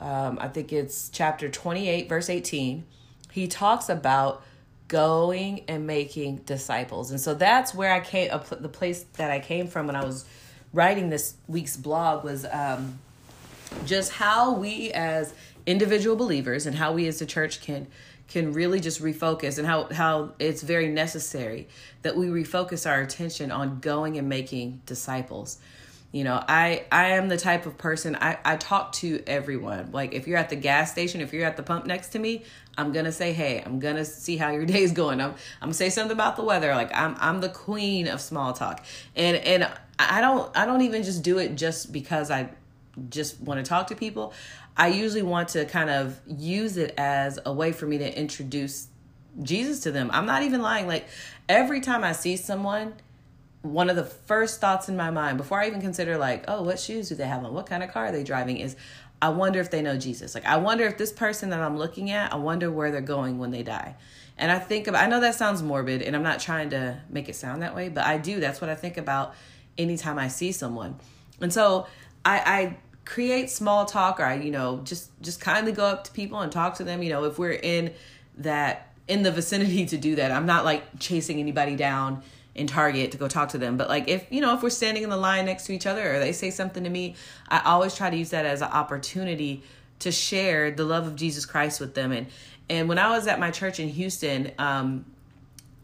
um, 0.00 0.38
I 0.40 0.48
think 0.48 0.72
it's 0.72 1.08
chapter 1.08 1.48
28, 1.48 2.08
verse 2.08 2.28
18. 2.28 2.84
He 3.32 3.48
talks 3.48 3.88
about 3.88 4.44
going 4.90 5.64
and 5.68 5.86
making 5.86 6.36
disciples. 6.44 7.10
And 7.10 7.18
so 7.18 7.32
that's 7.32 7.74
where 7.74 7.92
I 7.92 8.00
came, 8.00 8.30
the 8.50 8.68
place 8.68 9.04
that 9.14 9.30
I 9.30 9.40
came 9.40 9.66
from 9.66 9.86
when 9.86 9.96
I 9.96 10.04
was 10.04 10.26
writing 10.74 11.08
this 11.08 11.36
week's 11.48 11.78
blog 11.78 12.24
was. 12.24 12.44
Um, 12.44 12.98
just 13.84 14.12
how 14.12 14.52
we 14.52 14.90
as 14.92 15.34
individual 15.66 16.16
believers 16.16 16.66
and 16.66 16.76
how 16.76 16.92
we 16.92 17.06
as 17.06 17.18
the 17.18 17.26
church 17.26 17.60
can 17.60 17.86
can 18.28 18.52
really 18.52 18.78
just 18.78 19.02
refocus 19.02 19.58
and 19.58 19.66
how 19.66 19.84
how 19.92 20.32
it's 20.38 20.62
very 20.62 20.88
necessary 20.88 21.68
that 22.02 22.16
we 22.16 22.26
refocus 22.26 22.88
our 22.88 23.00
attention 23.00 23.50
on 23.50 23.80
going 23.80 24.16
and 24.16 24.28
making 24.28 24.80
disciples 24.86 25.58
you 26.12 26.24
know 26.24 26.42
i 26.48 26.84
i 26.90 27.08
am 27.10 27.28
the 27.28 27.36
type 27.36 27.66
of 27.66 27.78
person 27.78 28.16
i 28.16 28.38
i 28.44 28.56
talk 28.56 28.92
to 28.92 29.22
everyone. 29.26 29.90
Like 29.92 30.14
if 30.14 30.26
you're 30.26 30.38
at 30.38 30.48
the 30.48 30.56
gas 30.56 30.90
station 30.90 31.20
if 31.20 31.32
you're 31.32 31.46
at 31.46 31.56
the 31.56 31.62
pump 31.62 31.86
next 31.86 32.08
to 32.10 32.18
me 32.18 32.44
i'm 32.76 32.92
gonna 32.92 33.12
say 33.12 33.32
hey 33.32 33.62
i'm 33.64 33.78
gonna 33.78 34.04
see 34.04 34.36
how 34.36 34.50
your 34.50 34.64
day's 34.74 34.92
going. 34.92 35.20
I'm 35.20 35.30
i'm 35.30 35.68
gonna 35.68 35.74
say 35.74 35.90
something 35.90 36.12
about 36.12 36.36
the 36.36 36.44
weather. 36.44 36.74
Like 36.74 36.94
i'm 36.96 37.16
i'm 37.20 37.40
the 37.40 37.48
queen 37.48 38.08
of 38.08 38.20
small 38.20 38.52
talk. 38.52 38.84
And 39.14 39.36
and 39.36 39.70
i 39.98 40.20
don't 40.20 40.56
i 40.56 40.66
don't 40.66 40.82
even 40.82 41.02
just 41.02 41.22
do 41.22 41.38
it 41.38 41.56
just 41.56 41.92
because 41.92 42.30
i 42.30 42.50
just 43.08 43.40
want 43.40 43.64
to 43.64 43.68
talk 43.68 43.86
to 43.88 43.96
people, 43.96 44.32
I 44.76 44.88
usually 44.88 45.22
want 45.22 45.50
to 45.50 45.64
kind 45.64 45.90
of 45.90 46.20
use 46.26 46.76
it 46.76 46.94
as 46.96 47.38
a 47.44 47.52
way 47.52 47.72
for 47.72 47.86
me 47.86 47.98
to 47.98 48.18
introduce 48.18 48.88
Jesus 49.42 49.80
to 49.80 49.92
them. 49.92 50.10
I'm 50.12 50.26
not 50.26 50.42
even 50.42 50.62
lying. 50.62 50.86
Like 50.86 51.06
every 51.48 51.80
time 51.80 52.04
I 52.04 52.12
see 52.12 52.36
someone, 52.36 52.94
one 53.62 53.90
of 53.90 53.96
the 53.96 54.04
first 54.04 54.60
thoughts 54.60 54.88
in 54.88 54.96
my 54.96 55.10
mind 55.10 55.36
before 55.36 55.60
I 55.60 55.66
even 55.66 55.80
consider 55.80 56.16
like, 56.16 56.44
oh, 56.48 56.62
what 56.62 56.80
shoes 56.80 57.08
do 57.08 57.14
they 57.14 57.26
have 57.26 57.44
on? 57.44 57.52
What 57.52 57.66
kind 57.66 57.82
of 57.82 57.90
car 57.90 58.06
are 58.06 58.12
they 58.12 58.24
driving 58.24 58.56
is 58.56 58.76
I 59.20 59.28
wonder 59.28 59.60
if 59.60 59.70
they 59.70 59.82
know 59.82 59.98
Jesus. 59.98 60.34
Like 60.34 60.46
I 60.46 60.56
wonder 60.56 60.84
if 60.84 60.96
this 60.96 61.12
person 61.12 61.50
that 61.50 61.60
I'm 61.60 61.76
looking 61.76 62.10
at, 62.10 62.32
I 62.32 62.36
wonder 62.36 62.70
where 62.70 62.90
they're 62.90 63.00
going 63.00 63.38
when 63.38 63.50
they 63.50 63.62
die. 63.62 63.96
And 64.38 64.50
I 64.50 64.58
think 64.58 64.86
about 64.86 65.02
I 65.02 65.06
know 65.06 65.20
that 65.20 65.34
sounds 65.34 65.62
morbid 65.62 66.00
and 66.00 66.16
I'm 66.16 66.22
not 66.22 66.40
trying 66.40 66.70
to 66.70 67.00
make 67.10 67.28
it 67.28 67.36
sound 67.36 67.62
that 67.62 67.74
way, 67.74 67.90
but 67.90 68.04
I 68.04 68.16
do. 68.16 68.40
That's 68.40 68.60
what 68.60 68.70
I 68.70 68.74
think 68.74 68.96
about 68.96 69.34
anytime 69.76 70.18
I 70.18 70.28
see 70.28 70.52
someone. 70.52 70.96
And 71.40 71.52
so 71.52 71.86
I, 72.24 72.38
I 72.38 72.76
create 73.04 73.50
small 73.50 73.84
talk 73.84 74.20
or 74.20 74.24
I, 74.24 74.34
you 74.36 74.50
know, 74.50 74.80
just 74.84 75.10
just 75.20 75.40
kindly 75.40 75.72
go 75.72 75.84
up 75.84 76.04
to 76.04 76.12
people 76.12 76.40
and 76.40 76.50
talk 76.50 76.76
to 76.76 76.84
them. 76.84 77.02
You 77.02 77.10
know, 77.10 77.24
if 77.24 77.38
we're 77.38 77.52
in 77.52 77.92
that 78.38 78.90
in 79.10 79.22
the 79.24 79.32
vicinity 79.32 79.84
to 79.86 79.98
do 79.98 80.14
that. 80.16 80.30
I'm 80.30 80.46
not 80.46 80.64
like 80.64 81.00
chasing 81.00 81.40
anybody 81.40 81.74
down 81.74 82.22
in 82.54 82.66
Target 82.66 83.12
to 83.12 83.18
go 83.18 83.28
talk 83.28 83.50
to 83.50 83.58
them. 83.58 83.76
But 83.76 83.88
like 83.88 84.08
if 84.08 84.26
you 84.30 84.40
know, 84.40 84.54
if 84.54 84.62
we're 84.62 84.70
standing 84.70 85.02
in 85.02 85.10
the 85.10 85.16
line 85.16 85.46
next 85.46 85.66
to 85.66 85.72
each 85.72 85.86
other 85.86 86.14
or 86.14 86.18
they 86.18 86.32
say 86.32 86.50
something 86.50 86.84
to 86.84 86.90
me, 86.90 87.14
I 87.48 87.60
always 87.64 87.94
try 87.94 88.10
to 88.10 88.16
use 88.16 88.30
that 88.30 88.46
as 88.46 88.62
an 88.62 88.70
opportunity 88.70 89.62
to 90.00 90.10
share 90.10 90.70
the 90.70 90.84
love 90.84 91.06
of 91.06 91.16
Jesus 91.16 91.46
Christ 91.46 91.80
with 91.80 91.94
them. 91.94 92.12
And 92.12 92.26
and 92.68 92.88
when 92.88 92.98
I 92.98 93.10
was 93.10 93.26
at 93.26 93.38
my 93.40 93.50
church 93.50 93.80
in 93.80 93.88
Houston, 93.88 94.52
um, 94.58 95.04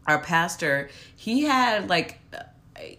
our 0.06 0.20
pastor, 0.20 0.90
he 1.16 1.42
had 1.42 1.88
like 1.88 2.20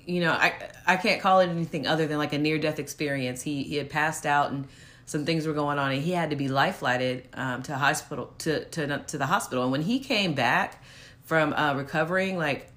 you 0.06 0.22
know, 0.22 0.32
I 0.32 0.54
I 0.86 0.96
can't 0.98 1.22
call 1.22 1.40
it 1.42 1.50
anything 1.50 1.88
other 1.88 2.08
than 2.08 2.18
like 2.18 2.34
a 2.34 2.38
near 2.38 2.58
death 2.58 2.80
experience. 2.80 3.42
He 3.42 3.64
he 3.64 3.76
had 3.76 3.90
passed 3.90 4.26
out 4.26 4.52
and 4.52 4.68
some 5.06 5.26
things 5.26 5.48
were 5.48 5.54
going 5.54 5.80
on, 5.80 5.94
and 5.94 6.04
he 6.04 6.12
had 6.12 6.32
to 6.32 6.36
be 6.36 6.50
life 6.50 6.78
flighted 6.78 7.30
um, 7.34 7.64
to 7.64 7.76
hospital 7.76 8.34
to 8.40 8.66
to 8.66 9.00
to 9.08 9.18
the 9.18 9.26
hospital. 9.26 9.64
And 9.64 9.72
when 9.72 9.82
he 9.82 10.00
came 10.00 10.34
back 10.34 10.84
from 11.24 11.54
uh, 11.54 11.76
recovering, 11.76 12.38
like 12.38 12.70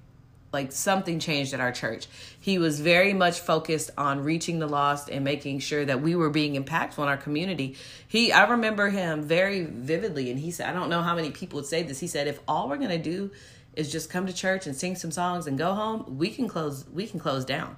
like 0.53 0.71
something 0.71 1.19
changed 1.19 1.53
at 1.53 1.59
our 1.59 1.71
church. 1.71 2.07
He 2.39 2.57
was 2.57 2.79
very 2.79 3.13
much 3.13 3.39
focused 3.39 3.91
on 3.97 4.23
reaching 4.23 4.59
the 4.59 4.67
lost 4.67 5.09
and 5.09 5.23
making 5.23 5.59
sure 5.59 5.85
that 5.85 6.01
we 6.01 6.15
were 6.15 6.29
being 6.29 6.61
impactful 6.61 6.99
in 6.99 7.07
our 7.07 7.17
community. 7.17 7.77
He 8.07 8.31
I 8.31 8.49
remember 8.49 8.89
him 8.89 9.23
very 9.23 9.63
vividly 9.63 10.29
and 10.29 10.39
he 10.39 10.51
said 10.51 10.69
I 10.69 10.73
don't 10.73 10.89
know 10.89 11.01
how 11.01 11.15
many 11.15 11.31
people 11.31 11.57
would 11.57 11.65
say 11.65 11.83
this. 11.83 11.99
He 11.99 12.07
said 12.07 12.27
if 12.27 12.39
all 12.47 12.67
we're 12.67 12.77
going 12.77 12.89
to 12.89 12.97
do 12.97 13.31
is 13.75 13.91
just 13.91 14.09
come 14.09 14.27
to 14.27 14.33
church 14.33 14.67
and 14.67 14.75
sing 14.75 14.95
some 14.95 15.11
songs 15.11 15.47
and 15.47 15.57
go 15.57 15.73
home, 15.73 16.17
we 16.17 16.29
can 16.29 16.47
close 16.47 16.85
we 16.91 17.07
can 17.07 17.19
close 17.19 17.45
down. 17.45 17.77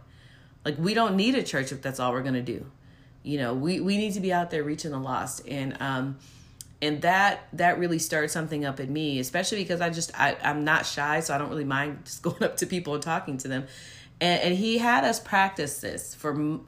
Like 0.65 0.77
we 0.77 0.94
don't 0.94 1.15
need 1.15 1.36
a 1.36 1.44
church 1.44 1.72
if 1.72 1.82
that's 1.82 2.00
all 2.00 2.12
we're 2.12 2.24
gonna 2.24 2.42
do. 2.42 2.65
You 3.22 3.38
know, 3.38 3.53
we, 3.53 3.80
we 3.80 3.98
need 3.98 4.13
to 4.13 4.20
be 4.20 4.34
out 4.34 4.50
there 4.50 4.63
reaching 4.63 4.92
the 4.92 5.00
lost. 5.00 5.48
And 5.48 5.77
um 5.80 6.18
and 6.84 7.02
that 7.02 7.48
that 7.54 7.80
really 7.80 7.98
stirred 7.98 8.30
something 8.30 8.66
up 8.66 8.80
in 8.80 8.92
me, 8.92 9.20
especially 9.20 9.60
because 9.60 9.80
I 9.80 9.90
just 9.90 10.12
I, 10.20 10.36
I'm 10.44 10.66
not 10.66 10.86
shy, 10.86 11.22
so 11.22 11.34
I 11.34 11.38
don't 11.38 11.50
really 11.50 11.63
mind 11.63 12.00
just 12.04 12.22
going 12.22 12.44
up 12.44 12.58
to 12.58 12.66
people 12.66 12.94
and 12.94 13.02
talking 13.02 13.38
to 13.40 13.48
them. 13.48 13.68
And, 14.20 14.42
and 14.42 14.56
he 14.56 14.78
had 14.78 15.06
us 15.06 15.20
practice 15.20 15.80
this 15.80 16.13
for 16.13 16.60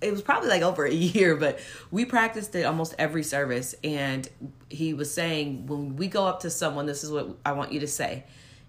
it 0.00 0.10
was 0.10 0.22
probably 0.22 0.48
like 0.48 0.62
over 0.62 0.84
a 0.84 0.92
year, 0.92 1.36
but 1.36 1.58
we 1.90 2.04
practiced 2.06 2.54
it 2.54 2.64
almost 2.64 2.94
every 2.98 3.22
service. 3.22 3.74
And 3.84 4.28
he 4.70 4.94
was 4.94 5.12
saying, 5.12 5.66
when 5.66 5.96
we 5.96 6.08
go 6.08 6.26
up 6.26 6.40
to 6.40 6.50
someone, 6.50 6.86
this 6.86 7.04
is 7.04 7.10
what 7.10 7.36
I 7.44 7.52
want 7.52 7.72
you 7.72 7.80
to 7.80 7.86
say. 7.86 8.24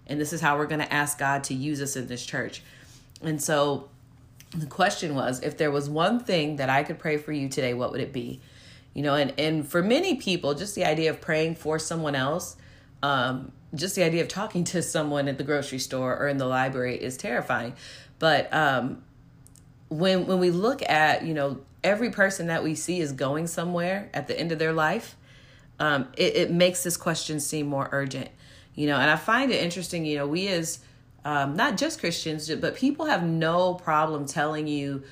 And 0.06 0.20
this 0.20 0.32
is 0.32 0.40
how 0.40 0.56
we're 0.56 0.66
going 0.66 0.80
to 0.80 0.92
ask 0.92 1.18
God 1.18 1.44
to 1.44 1.54
use 1.54 1.82
us 1.82 1.96
in 1.96 2.06
this 2.06 2.24
church. 2.24 2.62
And 3.22 3.42
so 3.42 3.88
the 4.56 4.66
question 4.66 5.14
was 5.14 5.40
if 5.40 5.58
there 5.58 5.70
was 5.70 5.88
one 5.90 6.20
thing 6.20 6.56
that 6.56 6.70
I 6.70 6.82
could 6.82 6.98
pray 6.98 7.18
for 7.18 7.32
you 7.32 7.48
today, 7.48 7.74
what 7.74 7.90
would 7.92 8.00
it 8.00 8.12
be? 8.12 8.40
You 8.98 9.04
know, 9.04 9.14
and, 9.14 9.32
and 9.38 9.64
for 9.64 9.80
many 9.80 10.16
people, 10.16 10.54
just 10.54 10.74
the 10.74 10.84
idea 10.84 11.10
of 11.10 11.20
praying 11.20 11.54
for 11.54 11.78
someone 11.78 12.16
else, 12.16 12.56
um, 13.00 13.52
just 13.72 13.94
the 13.94 14.02
idea 14.02 14.22
of 14.22 14.26
talking 14.26 14.64
to 14.64 14.82
someone 14.82 15.28
at 15.28 15.38
the 15.38 15.44
grocery 15.44 15.78
store 15.78 16.18
or 16.18 16.26
in 16.26 16.36
the 16.36 16.46
library 16.46 17.00
is 17.00 17.16
terrifying. 17.16 17.74
But 18.18 18.52
um, 18.52 19.04
when 19.88 20.26
when 20.26 20.40
we 20.40 20.50
look 20.50 20.82
at 20.82 21.24
you 21.24 21.32
know 21.32 21.60
every 21.84 22.10
person 22.10 22.48
that 22.48 22.64
we 22.64 22.74
see 22.74 22.98
is 22.98 23.12
going 23.12 23.46
somewhere 23.46 24.10
at 24.12 24.26
the 24.26 24.36
end 24.36 24.50
of 24.50 24.58
their 24.58 24.72
life 24.72 25.14
um, 25.78 26.08
it, 26.16 26.34
it 26.34 26.50
makes 26.50 26.82
this 26.82 26.96
question 26.96 27.38
seem 27.38 27.68
more 27.68 27.88
urgent 27.92 28.28
you 28.74 28.86
know 28.86 28.96
and 28.96 29.08
i 29.10 29.16
find 29.16 29.50
it 29.50 29.62
interesting 29.62 30.04
you 30.04 30.18
know 30.18 30.26
we 30.26 30.48
as 30.48 30.80
um, 31.24 31.56
not 31.56 31.76
just 31.76 32.00
Christians, 32.00 32.48
but 32.54 32.76
people 32.76 33.06
have 33.06 33.22
no 33.22 33.74
problem 33.74 34.24
telling 34.24 34.66
you 34.66 35.02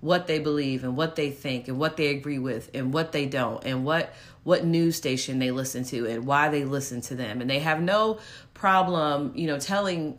what 0.00 0.26
they 0.26 0.38
believe 0.38 0.84
and 0.84 0.96
what 0.96 1.16
they 1.16 1.30
think 1.30 1.68
and 1.68 1.78
what 1.78 1.96
they 1.96 2.08
agree 2.08 2.38
with 2.38 2.70
and 2.74 2.92
what 2.92 3.12
they 3.12 3.26
don't 3.26 3.64
and 3.64 3.84
what 3.84 4.14
what 4.44 4.64
news 4.64 4.96
station 4.96 5.38
they 5.38 5.50
listen 5.50 5.82
to 5.82 6.06
and 6.06 6.24
why 6.24 6.48
they 6.48 6.64
listen 6.64 7.00
to 7.00 7.16
them. 7.16 7.40
And 7.40 7.50
they 7.50 7.58
have 7.60 7.80
no 7.80 8.18
problem 8.54 9.32
you 9.34 9.46
know 9.46 9.58
telling 9.58 10.18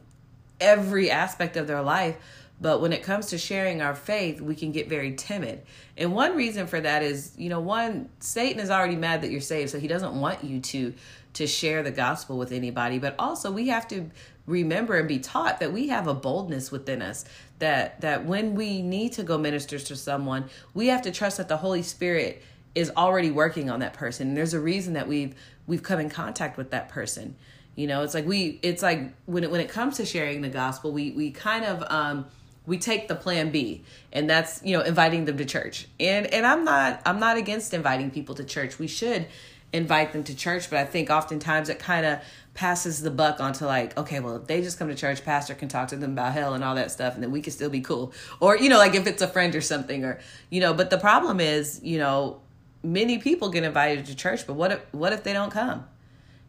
every 0.60 1.12
aspect 1.12 1.58
of 1.58 1.68
their 1.68 1.82
life. 1.82 2.18
But 2.60 2.82
when 2.82 2.92
it 2.92 3.04
comes 3.04 3.28
to 3.28 3.38
sharing 3.38 3.82
our 3.82 3.94
faith 3.94 4.42
we 4.42 4.56
can 4.56 4.72
get 4.72 4.90
very 4.90 5.14
timid. 5.14 5.64
And 5.96 6.14
one 6.14 6.36
reason 6.36 6.68
for 6.68 6.82
that 6.82 7.04
is 7.04 7.34
you 7.38 7.50
know 7.50 7.60
one 7.60 8.10
satan 8.20 8.60
is 8.60 8.72
already 8.72 8.96
mad 8.96 9.22
that 9.22 9.32
you're 9.32 9.42
saved 9.42 9.70
so 9.70 9.80
he 9.80 9.88
doesn't 9.88 10.20
want 10.20 10.44
you 10.44 10.60
to 10.60 10.94
to 11.34 11.46
share 11.46 11.84
the 11.84 11.92
gospel 11.92 12.38
with 12.38 12.52
anybody. 12.52 12.98
But 12.98 13.16
also 13.20 13.52
we 13.52 13.68
have 13.68 13.88
to 13.90 14.10
remember 14.48 14.98
and 14.98 15.08
be 15.08 15.20
taught 15.20 15.60
that 15.60 15.72
we 15.72 15.90
have 15.90 16.08
a 16.08 16.14
boldness 16.14 16.72
within 16.72 17.02
us 17.02 17.26
that 17.60 18.02
that 18.02 18.26
when 18.26 18.56
we 18.56 18.82
need 18.82 19.14
to 19.14 19.24
go 19.24 19.38
minister 19.38 19.80
to 19.80 19.96
someone 19.96 20.50
we 20.74 20.88
have 20.88 21.02
to 21.02 21.12
trust 21.12 21.38
that 21.38 21.48
the 21.48 21.58
holy 21.58 21.82
spirit 21.82 22.44
is 22.78 22.92
already 22.96 23.32
working 23.32 23.72
on 23.72 23.80
that 23.80 23.94
person. 23.94 24.30
And 24.30 24.38
there's 24.38 24.54
a 24.54 24.60
reason 24.60 24.94
that 24.94 25.08
we've 25.08 25.34
we've 25.66 25.82
come 25.82 26.00
in 26.00 26.10
contact 26.10 26.58
with 26.58 26.70
that 26.70 26.90
person. 26.90 27.36
You 27.76 27.88
know 27.88 28.04
it's 28.04 28.14
like 28.14 28.26
we 28.26 28.60
it's 28.62 28.84
like 28.84 29.14
when 29.26 29.44
it 29.44 29.52
when 29.52 29.62
it 29.62 29.70
comes 29.70 29.98
to 29.98 30.06
sharing 30.06 30.42
the 30.42 30.50
gospel 30.50 30.92
we 30.92 31.12
we 31.12 31.32
kind 31.32 31.66
of 31.66 31.84
um 31.92 32.26
we 32.66 32.78
take 32.78 33.08
the 33.08 33.16
plan 33.16 33.52
B 33.52 33.84
and 34.12 34.30
that's 34.30 34.62
you 34.64 34.78
know 34.78 34.84
inviting 34.84 35.26
them 35.26 35.38
to 35.38 35.46
church. 35.46 35.88
And 36.00 36.28
and 36.28 36.46
I'm 36.46 36.64
not 36.64 37.02
I'm 37.06 37.20
not 37.20 37.38
against 37.38 37.74
inviting 37.74 38.12
people 38.12 38.36
to 38.36 38.44
church. 38.44 38.78
We 38.78 38.88
should 38.88 39.28
invite 39.74 40.14
them 40.14 40.24
to 40.24 40.36
church 40.36 40.70
but 40.70 40.80
I 40.80 40.86
think 40.86 41.10
oftentimes 41.10 41.68
it 41.68 41.78
kind 41.78 42.06
of 42.06 42.20
passes 42.58 43.04
the 43.04 43.12
buck 43.12 43.40
onto 43.40 43.66
like, 43.66 43.96
okay, 43.96 44.20
well, 44.20 44.36
if 44.36 44.48
they 44.48 44.62
just 44.62 44.80
come 44.80 44.88
to 44.88 44.96
church, 44.96 45.24
pastor 45.24 45.54
can 45.54 45.68
talk 45.68 45.90
to 45.90 45.96
them 45.96 46.14
about 46.14 46.34
hell 46.34 46.56
and 46.56 46.64
all 46.64 46.74
that 46.74 46.92
stuff, 46.92 47.14
and 47.14 47.22
then 47.22 47.30
we 47.30 47.40
can 47.40 47.54
still 47.54 47.70
be 47.70 47.82
cool. 47.82 48.12
Or, 48.40 48.58
you 48.58 48.68
know, 48.68 48.80
like 48.80 48.96
if 48.96 49.06
it's 49.06 49.22
a 49.22 49.28
friend 49.28 49.54
or 49.56 49.62
something, 49.62 50.04
or, 50.04 50.20
you 50.50 50.60
know, 50.60 50.74
but 50.74 50.90
the 50.90 50.98
problem 50.98 51.40
is, 51.40 51.80
you 51.84 52.00
know, 52.00 52.42
many 52.82 53.20
people 53.20 53.50
get 53.50 53.64
invited 53.64 54.08
to 54.08 54.16
church, 54.16 54.48
but 54.48 54.54
what 54.54 54.72
if, 54.72 54.80
what 54.92 55.14
if 55.14 55.24
they 55.24 55.34
don't 55.34 55.52
come? 55.52 55.86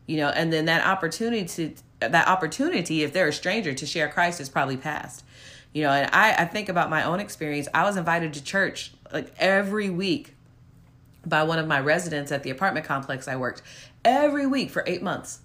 You 0.06 0.16
know, 0.16 0.30
and 0.30 0.50
then 0.50 0.64
that 0.64 0.86
opportunity 0.86 1.44
to, 1.44 1.74
that 2.00 2.26
opportunity, 2.26 3.02
if 3.02 3.12
they're 3.12 3.28
a 3.28 3.32
stranger 3.32 3.74
to 3.74 3.84
share 3.84 4.08
Christ 4.08 4.40
is 4.40 4.48
probably 4.48 4.78
passed. 4.78 5.24
You 5.74 5.82
know, 5.82 5.90
and 5.90 6.08
I, 6.14 6.32
I 6.32 6.44
think 6.46 6.70
about 6.70 6.88
my 6.88 7.02
own 7.02 7.20
experience. 7.20 7.68
I 7.74 7.84
was 7.84 7.98
invited 7.98 8.32
to 8.32 8.42
church 8.42 8.92
like 9.12 9.30
every 9.38 9.90
week 9.90 10.34
by 11.26 11.42
one 11.42 11.58
of 11.58 11.66
my 11.66 11.80
residents 11.80 12.32
at 12.32 12.44
the 12.44 12.48
apartment 12.48 12.86
complex 12.86 13.28
I 13.28 13.36
worked 13.36 13.60
every 14.06 14.46
week 14.46 14.70
for 14.70 14.82
eight 14.86 15.02
months 15.02 15.40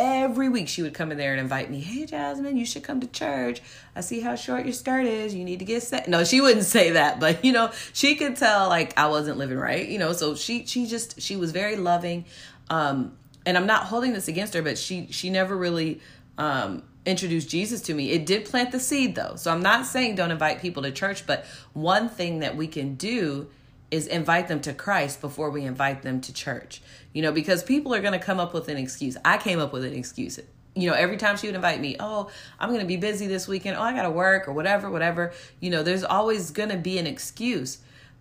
every 0.00 0.48
week 0.48 0.66
she 0.66 0.80
would 0.80 0.94
come 0.94 1.12
in 1.12 1.18
there 1.18 1.32
and 1.32 1.40
invite 1.40 1.70
me 1.70 1.78
hey 1.78 2.06
jasmine 2.06 2.56
you 2.56 2.64
should 2.64 2.82
come 2.82 3.00
to 3.00 3.06
church. 3.06 3.60
I 3.94 4.00
see 4.00 4.20
how 4.20 4.34
short 4.34 4.64
your 4.64 4.72
skirt 4.72 5.04
is. 5.04 5.34
You 5.34 5.44
need 5.44 5.58
to 5.58 5.66
get 5.66 5.82
set. 5.82 6.08
No 6.08 6.24
she 6.24 6.40
wouldn't 6.40 6.64
say 6.64 6.92
that 6.92 7.20
but 7.20 7.44
you 7.44 7.52
know 7.52 7.70
she 7.92 8.14
could 8.16 8.36
tell 8.36 8.68
like 8.68 8.98
i 8.98 9.08
wasn't 9.08 9.36
living 9.36 9.58
right 9.58 9.86
you 9.86 9.98
know 9.98 10.14
so 10.14 10.34
she 10.34 10.64
she 10.64 10.86
just 10.86 11.20
she 11.20 11.36
was 11.36 11.52
very 11.52 11.76
loving 11.76 12.24
um 12.70 13.14
and 13.44 13.58
i'm 13.58 13.66
not 13.66 13.84
holding 13.84 14.14
this 14.14 14.26
against 14.26 14.54
her 14.54 14.62
but 14.62 14.78
she 14.78 15.06
she 15.10 15.28
never 15.28 15.54
really 15.54 16.00
um 16.38 16.82
introduced 17.04 17.48
jesus 17.48 17.82
to 17.82 17.94
me. 17.94 18.10
It 18.10 18.24
did 18.24 18.46
plant 18.46 18.72
the 18.72 18.80
seed 18.80 19.14
though 19.14 19.34
so 19.36 19.50
i'm 19.52 19.62
not 19.62 19.84
saying 19.84 20.14
don't 20.14 20.30
invite 20.30 20.62
people 20.62 20.82
to 20.84 20.90
church 20.92 21.26
but 21.26 21.44
one 21.74 22.08
thing 22.08 22.38
that 22.38 22.56
we 22.56 22.66
can 22.66 22.94
do 22.94 23.48
is 23.90 24.06
invite 24.06 24.48
them 24.48 24.60
to 24.60 24.72
Christ 24.72 25.20
before 25.20 25.50
we 25.50 25.64
invite 25.64 26.02
them 26.02 26.20
to 26.20 26.32
church. 26.32 26.82
You 27.12 27.22
know, 27.22 27.32
because 27.32 27.62
people 27.62 27.94
are 27.94 28.00
going 28.00 28.18
to 28.18 28.24
come 28.24 28.38
up 28.38 28.54
with 28.54 28.68
an 28.68 28.76
excuse. 28.76 29.16
I 29.24 29.38
came 29.38 29.58
up 29.58 29.72
with 29.72 29.84
an 29.84 29.94
excuse. 29.94 30.38
You 30.76 30.88
know, 30.88 30.94
every 30.94 31.16
time 31.16 31.36
she 31.36 31.48
would 31.48 31.56
invite 31.56 31.80
me, 31.80 31.96
oh, 31.98 32.30
I'm 32.58 32.68
going 32.68 32.80
to 32.80 32.86
be 32.86 32.96
busy 32.96 33.26
this 33.26 33.48
weekend. 33.48 33.76
Oh, 33.76 33.82
I 33.82 33.92
got 33.92 34.02
to 34.02 34.10
work 34.10 34.46
or 34.46 34.52
whatever, 34.52 34.88
whatever. 34.90 35.32
You 35.58 35.70
know, 35.70 35.82
there's 35.82 36.04
always 36.04 36.52
going 36.52 36.68
to 36.68 36.76
be 36.76 36.98
an 36.98 37.06
excuse. 37.06 37.78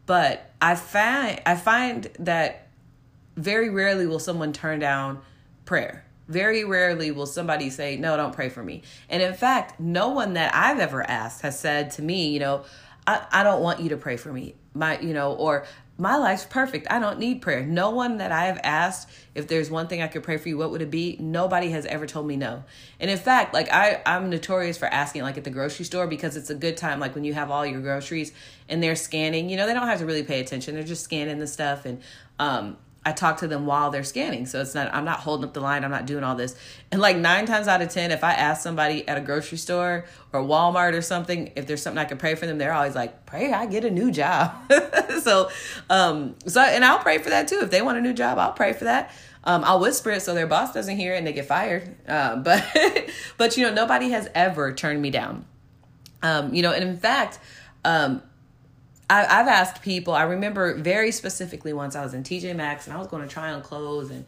But 0.09 0.49
I 0.59 0.73
find 0.73 1.39
I 1.45 1.55
find 1.55 2.09
that 2.17 2.69
very 3.37 3.69
rarely 3.69 4.07
will 4.07 4.17
someone 4.19 4.53
turn 4.53 4.79
down 4.79 5.21
prayer. 5.65 6.03
Very 6.27 6.63
rarely 6.63 7.11
will 7.11 7.27
somebody 7.27 7.69
say, 7.69 7.95
"No, 7.95 8.17
don't 8.17 8.33
pray 8.33 8.49
for 8.49 8.63
me." 8.63 8.81
And 9.07 9.21
in 9.21 9.35
fact, 9.35 9.79
no 9.79 10.09
one 10.09 10.33
that 10.33 10.53
I've 10.55 10.79
ever 10.79 11.07
asked 11.07 11.41
has 11.43 11.59
said 11.59 11.91
to 11.91 12.01
me, 12.01 12.29
you 12.29 12.39
know, 12.39 12.63
I, 13.31 13.43
don't 13.43 13.61
want 13.61 13.79
you 13.79 13.89
to 13.89 13.97
pray 13.97 14.17
for 14.17 14.31
me. 14.31 14.55
My 14.73 14.99
you 14.99 15.13
know 15.13 15.33
or 15.33 15.65
my 15.97 16.15
life's 16.15 16.45
perfect. 16.45 16.87
I 16.89 16.99
don't 16.99 17.19
need 17.19 17.41
prayer. 17.41 17.65
No 17.65 17.89
one 17.89 18.17
that 18.17 18.31
i 18.31 18.45
have 18.45 18.59
asked 18.63 19.09
if 19.35 19.47
there's 19.47 19.69
one 19.69 19.87
thing 19.87 20.01
i 20.01 20.07
could 20.07 20.23
pray 20.23 20.37
for 20.37 20.47
you 20.49 20.57
what 20.57 20.71
would 20.71 20.81
it 20.81 20.91
be? 20.91 21.17
Nobody 21.19 21.69
has 21.71 21.85
ever 21.85 22.05
told 22.05 22.27
me 22.27 22.37
no. 22.37 22.63
And 22.99 23.09
in 23.09 23.17
fact 23.17 23.53
like 23.53 23.69
i 23.71 24.01
i'm 24.05 24.29
notorious 24.29 24.77
for 24.77 24.87
asking 24.87 25.23
like 25.23 25.37
at 25.37 25.43
the 25.43 25.49
grocery 25.49 25.85
store 25.85 26.07
because 26.07 26.37
it's 26.37 26.49
a 26.49 26.55
good 26.55 26.77
time 26.77 26.99
like 26.99 27.15
when 27.15 27.23
you 27.23 27.33
have 27.33 27.51
all 27.51 27.65
your 27.65 27.81
groceries 27.81 28.31
and 28.67 28.81
they're 28.81 28.95
scanning. 28.95 29.49
You 29.49 29.57
know 29.57 29.67
they 29.67 29.73
don't 29.73 29.87
have 29.87 29.99
to 29.99 30.05
really 30.05 30.23
pay 30.23 30.39
attention. 30.39 30.75
They're 30.75 30.83
just 30.83 31.03
scanning 31.03 31.39
the 31.39 31.47
stuff 31.47 31.85
and 31.85 32.01
um 32.37 32.77
I 33.05 33.13
talk 33.13 33.37
to 33.37 33.47
them 33.47 33.65
while 33.65 33.91
they're 33.91 34.03
scanning. 34.03 34.45
So 34.45 34.59
it's 34.59 34.75
not, 34.75 34.93
I'm 34.93 35.05
not 35.05 35.21
holding 35.21 35.45
up 35.47 35.53
the 35.53 35.61
line. 35.61 35.85
I'm 35.85 35.91
not 35.91 36.05
doing 36.05 36.23
all 36.23 36.35
this. 36.35 36.55
And 36.91 36.99
like 36.99 37.15
nine 37.15 37.45
times 37.45 37.67
out 37.67 37.81
of 37.81 37.89
10, 37.89 38.11
if 38.11 38.25
I 38.25 38.33
ask 38.33 38.61
somebody 38.61 39.07
at 39.07 39.17
a 39.17 39.21
grocery 39.21 39.57
store 39.57 40.05
or 40.33 40.41
Walmart 40.41 40.93
or 40.93 41.01
something, 41.01 41.51
if 41.55 41.65
there's 41.65 41.81
something 41.81 41.97
I 41.97 42.05
can 42.05 42.17
pray 42.17 42.35
for 42.35 42.45
them, 42.45 42.57
they're 42.57 42.73
always 42.73 42.95
like, 42.95 43.25
pray 43.25 43.53
I 43.53 43.67
get 43.67 43.85
a 43.85 43.89
new 43.89 44.11
job. 44.11 44.53
so, 45.21 45.49
um, 45.89 46.35
so, 46.45 46.61
and 46.61 46.83
I'll 46.83 46.99
pray 46.99 47.19
for 47.19 47.29
that 47.29 47.47
too. 47.47 47.59
If 47.61 47.71
they 47.71 47.81
want 47.81 47.97
a 47.97 48.01
new 48.01 48.13
job, 48.13 48.37
I'll 48.37 48.51
pray 48.51 48.73
for 48.73 48.83
that. 48.83 49.11
Um, 49.45 49.63
I'll 49.63 49.79
whisper 49.79 50.11
it 50.11 50.21
so 50.21 50.33
their 50.33 50.47
boss 50.47 50.73
doesn't 50.73 50.97
hear 50.97 51.13
it 51.13 51.19
and 51.19 51.25
they 51.25 51.33
get 51.33 51.45
fired. 51.45 51.95
Uh, 52.05 52.35
but, 52.43 52.65
but 53.37 53.55
you 53.55 53.65
know, 53.65 53.73
nobody 53.73 54.09
has 54.09 54.29
ever 54.35 54.73
turned 54.73 55.01
me 55.01 55.09
down. 55.09 55.45
Um, 56.21 56.53
you 56.53 56.61
know, 56.61 56.73
and 56.73 56.83
in 56.83 56.97
fact, 56.97 57.39
um, 57.85 58.21
I, 59.09 59.23
have 59.23 59.47
asked 59.47 59.81
people. 59.81 60.13
I 60.13 60.23
remember 60.23 60.75
very 60.75 61.11
specifically 61.11 61.73
once 61.73 61.95
I 61.95 62.03
was 62.03 62.13
in 62.13 62.23
TJ 62.23 62.55
Maxx 62.55 62.85
and 62.85 62.95
I 62.95 62.99
was 62.99 63.07
going 63.07 63.23
to 63.23 63.27
try 63.27 63.51
on 63.51 63.61
clothes, 63.61 64.11
and 64.11 64.25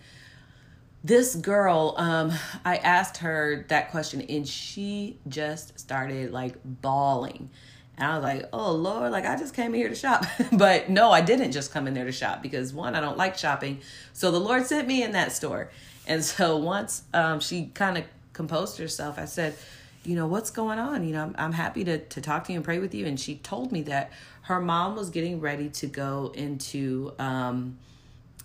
this 1.04 1.36
girl, 1.36 1.96
um, 1.98 2.32
I 2.66 2.78
asked 2.78 3.18
her 3.18 3.66
that 3.70 3.92
question, 3.92 4.22
and 4.22 4.48
she 4.48 5.18
just 5.28 5.80
started 5.80 6.32
like 6.32 6.56
bawling. 6.64 7.50
And 7.98 8.12
I 8.12 8.16
was 8.16 8.24
like, 8.24 8.50
oh 8.52 8.72
Lord, 8.72 9.12
like 9.12 9.26
I 9.26 9.36
just 9.36 9.54
came 9.54 9.74
here 9.74 9.90
to 9.90 9.96
shop. 9.96 10.26
but 10.52 10.90
no, 10.90 11.12
I 11.12 11.22
didn't 11.22 11.52
just 11.52 11.72
come 11.72 11.88
in 11.88 11.94
there 11.94 12.06
to 12.06 12.12
shop 12.12 12.42
because 12.42 12.74
one, 12.74 12.96
I 12.96 13.02
don't 13.02 13.18
like 13.18 13.38
shopping. 13.38 13.82
So 14.14 14.32
the 14.32 14.40
Lord 14.40 14.66
sent 14.66 14.88
me 14.88 15.04
in 15.04 15.12
that 15.12 15.32
store. 15.32 15.70
And 16.08 16.24
so 16.24 16.58
once 16.58 17.04
um, 17.14 17.40
she 17.40 17.68
kind 17.74 17.98
of 17.98 18.06
composed 18.34 18.78
herself, 18.78 19.20
I 19.20 19.26
said, 19.26 19.56
you 20.04 20.16
know, 20.16 20.26
what's 20.26 20.50
going 20.50 20.80
on? 20.80 21.04
You 21.04 21.14
know, 21.14 21.22
I'm, 21.22 21.36
I'm 21.38 21.52
happy 21.52 21.84
to, 21.84 22.00
to 22.00 22.22
talk 22.22 22.46
to 22.46 22.52
you 22.52 22.58
and 22.58 22.66
pray 22.66 22.80
with 22.80 22.96
you. 22.96 23.06
And 23.06 23.20
she 23.20 23.36
told 23.36 23.72
me 23.72 23.84
that 23.84 24.12
her 24.44 24.60
mom 24.60 24.96
was 24.96 25.10
getting 25.10 25.40
ready 25.40 25.70
to 25.70 25.88
go 25.88 26.32
into 26.36 27.14
um, 27.20 27.78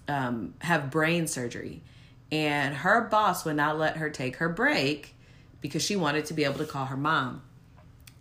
um, 0.08 0.54
have 0.60 0.90
brain 0.90 1.26
surgery, 1.26 1.82
and 2.30 2.74
her 2.74 3.02
boss 3.02 3.44
would 3.44 3.56
not 3.56 3.78
let 3.78 3.96
her 3.96 4.10
take 4.10 4.36
her 4.36 4.48
break 4.48 5.14
because 5.60 5.82
she 5.82 5.96
wanted 5.96 6.26
to 6.26 6.34
be 6.34 6.44
able 6.44 6.58
to 6.58 6.66
call 6.66 6.86
her 6.86 6.96
mom. 6.96 7.42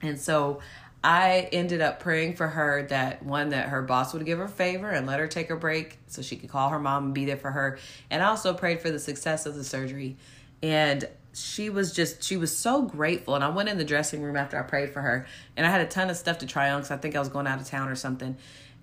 And 0.02 0.20
so 0.20 0.62
I 1.04 1.50
ended 1.52 1.82
up 1.82 2.00
praying 2.00 2.36
for 2.36 2.48
her 2.48 2.84
that 2.90 3.24
one 3.24 3.50
that 3.50 3.70
her 3.70 3.84
boss 3.84 4.14
would 4.14 4.26
give 4.26 4.40
her 4.40 4.48
favor 4.48 4.90
and 4.90 5.06
let 5.06 5.20
her 5.20 5.28
take 5.28 5.50
her 5.50 5.56
break 5.56 6.00
so 6.08 6.24
she 6.24 6.36
could 6.36 6.50
call 6.50 6.70
her 6.70 6.80
mom 6.80 7.06
and 7.06 7.14
be 7.14 7.26
there 7.26 7.38
for 7.38 7.52
her. 7.52 7.78
And 8.10 8.24
I 8.24 8.28
also 8.28 8.56
prayed 8.56 8.82
for 8.82 8.90
the 8.90 8.98
success 8.98 9.46
of 9.46 9.54
the 9.54 9.64
surgery. 9.64 10.18
And 10.64 11.08
she 11.36 11.70
was 11.70 11.92
just 11.92 12.24
she 12.24 12.38
was 12.38 12.56
so 12.56 12.82
grateful. 12.84 13.36
And 13.36 13.44
i 13.44 13.50
went 13.50 13.68
in 13.68 13.78
the 13.78 13.84
dressing 13.84 14.22
room 14.22 14.38
after 14.38 14.58
i 14.58 14.62
prayed 14.62 14.92
for 14.92 15.02
her. 15.02 15.26
And 15.58 15.66
i 15.66 15.70
had 15.70 15.82
a 15.82 15.86
ton 15.86 16.10
of 16.10 16.16
stuff 16.16 16.40
to 16.40 16.46
try 16.46 16.72
on 16.72 16.80
because 16.80 16.92
i 16.92 16.98
think 16.98 17.16
i 17.16 17.20
was 17.20 17.30
going 17.30 17.46
out 17.46 17.60
of 17.60 17.68
town 17.68 17.90
or 17.90 17.96
something. 17.96 18.38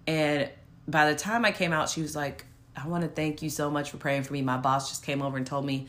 And 0.07 0.51
by 0.87 1.11
the 1.11 1.19
time 1.19 1.45
i 1.45 1.51
came 1.51 1.73
out 1.73 1.89
she 1.89 2.03
was 2.03 2.15
like 2.15 2.45
i 2.77 2.87
want 2.87 3.03
to 3.05 3.09
thank 3.09 3.43
you 3.43 3.49
so 3.49 3.71
much 3.71 3.91
for 3.91 3.97
praying 3.97 4.25
for 4.25 4.33
me. 4.33 4.43
My 4.43 4.59
boss 4.59 4.91
just 4.91 5.05
came 5.05 5.23
over 5.23 5.37
and 5.37 5.47
told 5.47 5.65
me 5.65 5.87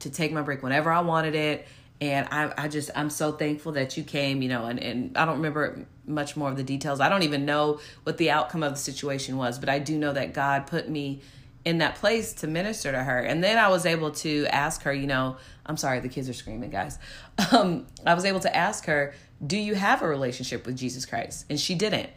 to 0.00 0.10
take 0.10 0.32
my 0.32 0.42
break 0.42 0.62
whenever 0.62 0.90
i 0.90 1.00
wanted 1.00 1.34
it. 1.34 1.66
And 2.00 2.26
i, 2.30 2.52
I 2.56 2.68
just 2.68 2.90
i'm 2.94 3.10
so 3.10 3.32
thankful 3.32 3.72
that 3.72 3.96
you 3.98 4.02
came 4.02 4.40
you 4.40 4.48
know 4.48 4.64
and, 4.64 4.78
and 4.78 5.16
i 5.18 5.26
don't 5.26 5.36
remember 5.36 5.86
much 6.06 6.36
more 6.36 6.48
of 6.48 6.56
the 6.56 6.62
details. 6.62 7.00
I 7.00 7.08
don't 7.08 7.24
even 7.24 7.44
know 7.44 7.80
what 8.04 8.16
the 8.16 8.30
outcome 8.30 8.62
of 8.62 8.72
the 8.72 8.78
situation 8.78 9.36
was 9.36 9.58
but 9.58 9.68
i 9.68 9.78
do 9.78 9.98
know 9.98 10.14
that 10.14 10.32
god 10.32 10.66
put 10.66 10.88
me 10.88 11.20
in 11.66 11.78
that 11.78 11.96
place 11.96 12.32
to 12.32 12.46
minister 12.46 12.92
to 12.92 13.02
her. 13.02 13.18
And 13.18 13.42
then 13.42 13.58
I 13.58 13.68
was 13.68 13.86
able 13.86 14.12
to 14.12 14.46
ask 14.46 14.82
her, 14.84 14.92
you 14.92 15.08
know, 15.08 15.36
I'm 15.66 15.76
sorry, 15.76 15.98
the 15.98 16.08
kids 16.08 16.28
are 16.28 16.32
screaming, 16.32 16.70
guys. 16.70 16.98
Um, 17.52 17.86
I 18.06 18.14
was 18.14 18.24
able 18.24 18.40
to 18.40 18.56
ask 18.56 18.86
her, 18.86 19.12
do 19.46 19.58
you 19.58 19.74
have 19.74 20.00
a 20.00 20.08
relationship 20.08 20.64
with 20.64 20.76
Jesus 20.76 21.04
Christ? 21.04 21.44
And 21.50 21.60
she 21.60 21.74
didn't. 21.74 22.08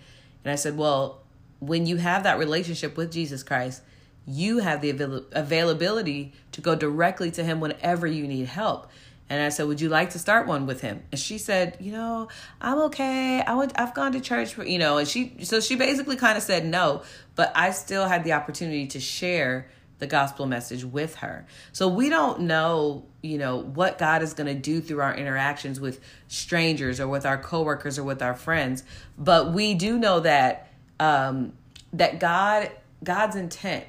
And 0.43 0.51
I 0.51 0.55
said, 0.55 0.77
well, 0.77 1.23
when 1.59 1.85
you 1.85 1.97
have 1.97 2.23
that 2.23 2.39
relationship 2.39 2.95
with 2.95 3.11
Jesus 3.11 3.43
Christ, 3.43 3.81
you 4.25 4.59
have 4.59 4.81
the 4.81 4.91
avail- 4.91 5.25
availability 5.33 6.33
to 6.53 6.61
go 6.61 6.75
directly 6.75 7.31
to 7.31 7.43
him 7.43 7.59
whenever 7.59 8.07
you 8.07 8.27
need 8.27 8.45
help. 8.45 8.89
And 9.29 9.43
I 9.43 9.49
said, 9.49 9.67
"Would 9.67 9.79
you 9.79 9.89
like 9.89 10.09
to 10.11 10.19
start 10.19 10.47
one 10.47 10.65
with 10.65 10.81
him?" 10.81 11.03
And 11.11 11.19
she 11.19 11.37
said, 11.37 11.77
"You 11.79 11.91
know, 11.91 12.29
I'm 12.59 12.79
okay. 12.83 13.41
I 13.41 13.53
would 13.53 13.71
I've 13.75 13.93
gone 13.93 14.11
to 14.13 14.19
church 14.19 14.55
for, 14.55 14.65
you 14.65 14.79
know." 14.79 14.97
And 14.97 15.07
she 15.07 15.35
so 15.43 15.59
she 15.59 15.75
basically 15.75 16.15
kind 16.15 16.35
of 16.35 16.43
said 16.43 16.65
no, 16.65 17.03
but 17.39 17.53
I 17.55 17.71
still 17.71 18.05
had 18.05 18.25
the 18.25 18.33
opportunity 18.33 18.87
to 18.87 18.99
share 18.99 19.69
the 19.99 20.07
gospel 20.07 20.45
message 20.45 20.83
with 20.83 21.15
her. 21.15 21.45
So 21.71 21.87
we 21.87 22.09
don't 22.09 22.41
know, 22.41 23.05
you 23.21 23.37
know, 23.37 23.59
what 23.61 23.97
God 23.97 24.23
is 24.23 24.33
going 24.33 24.47
to 24.47 24.61
do 24.61 24.81
through 24.81 24.99
our 24.99 25.15
interactions 25.15 25.79
with 25.79 26.01
strangers 26.27 26.99
or 26.99 27.07
with 27.07 27.25
our 27.25 27.37
coworkers 27.37 27.97
or 27.97 28.03
with 28.03 28.21
our 28.21 28.35
friends, 28.35 28.83
but 29.17 29.53
we 29.53 29.73
do 29.73 29.97
know 29.97 30.19
that 30.19 30.69
um 30.99 31.53
that 31.93 32.19
God 32.19 32.71
God's 33.05 33.37
intent 33.37 33.85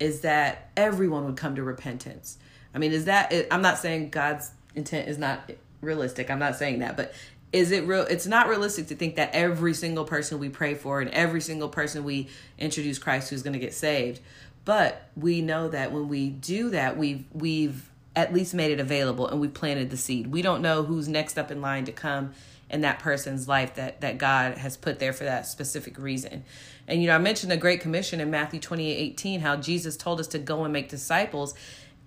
is 0.00 0.22
that 0.22 0.68
everyone 0.76 1.24
would 1.26 1.36
come 1.36 1.54
to 1.54 1.62
repentance. 1.62 2.36
I 2.74 2.78
mean, 2.78 2.90
is 2.90 3.04
that 3.04 3.32
I'm 3.52 3.62
not 3.62 3.78
saying 3.78 4.10
God's 4.10 4.50
intent 4.74 5.06
is 5.06 5.18
not 5.18 5.48
realistic. 5.80 6.32
I'm 6.32 6.40
not 6.40 6.56
saying 6.56 6.80
that, 6.80 6.96
but 6.96 7.14
is 7.52 7.70
it 7.70 7.86
real 7.86 8.02
it's 8.02 8.26
not 8.26 8.48
realistic 8.48 8.88
to 8.88 8.94
think 8.94 9.16
that 9.16 9.30
every 9.32 9.72
single 9.72 10.04
person 10.04 10.38
we 10.38 10.48
pray 10.48 10.74
for 10.74 11.00
and 11.00 11.10
every 11.10 11.40
single 11.40 11.68
person 11.68 12.04
we 12.04 12.28
introduce 12.58 12.98
Christ 12.98 13.30
who's 13.30 13.42
going 13.42 13.54
to 13.54 13.58
get 13.58 13.72
saved 13.74 14.20
but 14.68 15.08
we 15.16 15.40
know 15.40 15.68
that 15.68 15.92
when 15.92 16.08
we 16.08 16.28
do 16.28 16.68
that, 16.68 16.98
we've 16.98 17.24
we've 17.32 17.88
at 18.14 18.34
least 18.34 18.52
made 18.52 18.70
it 18.70 18.78
available 18.78 19.26
and 19.26 19.40
we 19.40 19.48
planted 19.48 19.88
the 19.88 19.96
seed. 19.96 20.26
We 20.26 20.42
don't 20.42 20.60
know 20.60 20.82
who's 20.82 21.08
next 21.08 21.38
up 21.38 21.50
in 21.50 21.62
line 21.62 21.86
to 21.86 21.92
come 21.92 22.34
in 22.68 22.82
that 22.82 22.98
person's 22.98 23.48
life 23.48 23.76
that 23.76 24.02
that 24.02 24.18
God 24.18 24.58
has 24.58 24.76
put 24.76 24.98
there 24.98 25.14
for 25.14 25.24
that 25.24 25.46
specific 25.46 25.98
reason. 25.98 26.44
And 26.86 27.00
you 27.00 27.08
know, 27.08 27.14
I 27.14 27.18
mentioned 27.18 27.50
the 27.50 27.56
Great 27.56 27.80
Commission 27.80 28.20
in 28.20 28.30
Matthew 28.30 28.60
28, 28.60 28.94
18, 28.94 29.40
how 29.40 29.56
Jesus 29.56 29.96
told 29.96 30.20
us 30.20 30.26
to 30.26 30.38
go 30.38 30.64
and 30.64 30.72
make 30.74 30.90
disciples. 30.90 31.54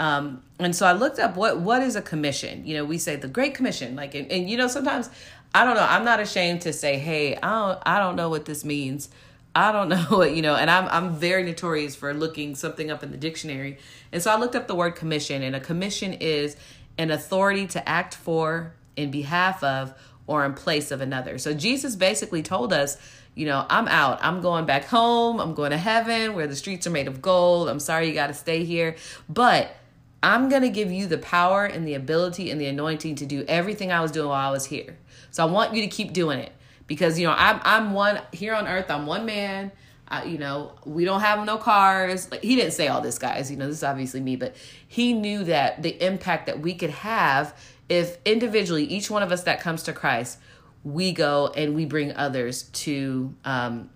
Um, 0.01 0.41
and 0.57 0.75
so 0.75 0.87
I 0.87 0.93
looked 0.93 1.19
up 1.19 1.35
what 1.35 1.59
what 1.59 1.83
is 1.83 1.95
a 1.95 2.01
commission. 2.01 2.65
You 2.65 2.77
know, 2.77 2.85
we 2.85 2.97
say 2.97 3.17
the 3.17 3.27
Great 3.27 3.53
Commission, 3.53 3.95
like, 3.95 4.15
and, 4.15 4.31
and 4.31 4.49
you 4.49 4.57
know, 4.57 4.67
sometimes 4.67 5.11
I 5.53 5.63
don't 5.63 5.75
know. 5.75 5.85
I'm 5.87 6.03
not 6.03 6.19
ashamed 6.19 6.61
to 6.61 6.73
say, 6.73 6.97
hey, 6.97 7.35
I 7.35 7.49
don't 7.51 7.79
I 7.85 7.99
don't 7.99 8.15
know 8.15 8.27
what 8.27 8.45
this 8.45 8.65
means. 8.65 9.09
I 9.53 9.71
don't 9.71 9.89
know 9.95 10.03
what, 10.09 10.35
you 10.35 10.41
know, 10.41 10.55
and 10.55 10.71
I'm 10.71 10.87
I'm 10.87 11.15
very 11.17 11.43
notorious 11.43 11.95
for 11.95 12.15
looking 12.15 12.55
something 12.55 12.89
up 12.89 13.03
in 13.03 13.11
the 13.11 13.17
dictionary. 13.17 13.77
And 14.11 14.23
so 14.23 14.31
I 14.31 14.39
looked 14.39 14.55
up 14.55 14.67
the 14.67 14.73
word 14.73 14.95
commission 14.95 15.43
and 15.43 15.55
a 15.55 15.59
commission 15.59 16.13
is 16.13 16.57
an 16.97 17.11
authority 17.11 17.67
to 17.67 17.87
act 17.87 18.15
for 18.15 18.73
in 18.95 19.11
behalf 19.11 19.63
of 19.63 19.93
or 20.25 20.43
in 20.45 20.55
place 20.55 20.89
of 20.89 21.01
another. 21.01 21.37
So 21.37 21.53
Jesus 21.53 21.95
basically 21.95 22.41
told 22.41 22.73
us, 22.73 22.97
you 23.35 23.45
know, 23.45 23.67
I'm 23.69 23.87
out. 23.87 24.17
I'm 24.23 24.41
going 24.41 24.65
back 24.65 24.85
home. 24.85 25.39
I'm 25.39 25.53
going 25.53 25.71
to 25.71 25.77
heaven 25.77 26.33
where 26.33 26.47
the 26.47 26.55
streets 26.55 26.87
are 26.87 26.91
made 26.91 27.07
of 27.07 27.21
gold. 27.21 27.69
I'm 27.69 27.79
sorry 27.79 28.07
you 28.07 28.15
got 28.15 28.27
to 28.27 28.33
stay 28.33 28.65
here, 28.65 28.95
but 29.29 29.75
I'm 30.23 30.49
going 30.49 30.61
to 30.61 30.69
give 30.69 30.91
you 30.91 31.07
the 31.07 31.17
power 31.17 31.65
and 31.65 31.87
the 31.87 31.95
ability 31.95 32.51
and 32.51 32.61
the 32.61 32.67
anointing 32.67 33.15
to 33.15 33.25
do 33.25 33.43
everything 33.47 33.91
I 33.91 34.01
was 34.01 34.11
doing 34.11 34.29
while 34.29 34.47
I 34.47 34.51
was 34.51 34.65
here. 34.65 34.97
So 35.31 35.45
I 35.45 35.51
want 35.51 35.73
you 35.73 35.81
to 35.81 35.87
keep 35.87 36.13
doing 36.13 36.39
it 36.39 36.51
because 36.87 37.17
you 37.17 37.25
know 37.25 37.33
I'm 37.33 37.59
I'm 37.63 37.93
one 37.93 38.21
here 38.31 38.53
on 38.53 38.67
earth. 38.67 38.91
I'm 38.91 39.05
one 39.05 39.25
man. 39.25 39.71
I, 40.07 40.25
you 40.25 40.37
know, 40.37 40.73
we 40.83 41.05
don't 41.05 41.21
have 41.21 41.45
no 41.45 41.57
cars. 41.57 42.29
Like 42.29 42.43
he 42.43 42.57
didn't 42.57 42.73
say 42.73 42.89
all 42.89 42.99
this, 42.99 43.17
guys. 43.17 43.49
You 43.49 43.55
know, 43.55 43.67
this 43.67 43.77
is 43.77 43.83
obviously 43.83 44.19
me, 44.19 44.35
but 44.35 44.55
he 44.85 45.13
knew 45.13 45.45
that 45.45 45.81
the 45.81 46.05
impact 46.05 46.47
that 46.47 46.59
we 46.59 46.73
could 46.73 46.89
have 46.89 47.55
if 47.91 48.17
individually, 48.23 48.85
each 48.85 49.11
one 49.11 49.21
of 49.21 49.33
us 49.33 49.43
that 49.43 49.59
comes 49.59 49.83
to 49.83 49.91
Christ, 49.91 50.39
we 50.83 51.11
go 51.11 51.51
and 51.55 51.75
we 51.75 51.85
bring 51.85 52.15
others 52.15 52.63
to, 52.63 53.35
um, 53.43 53.89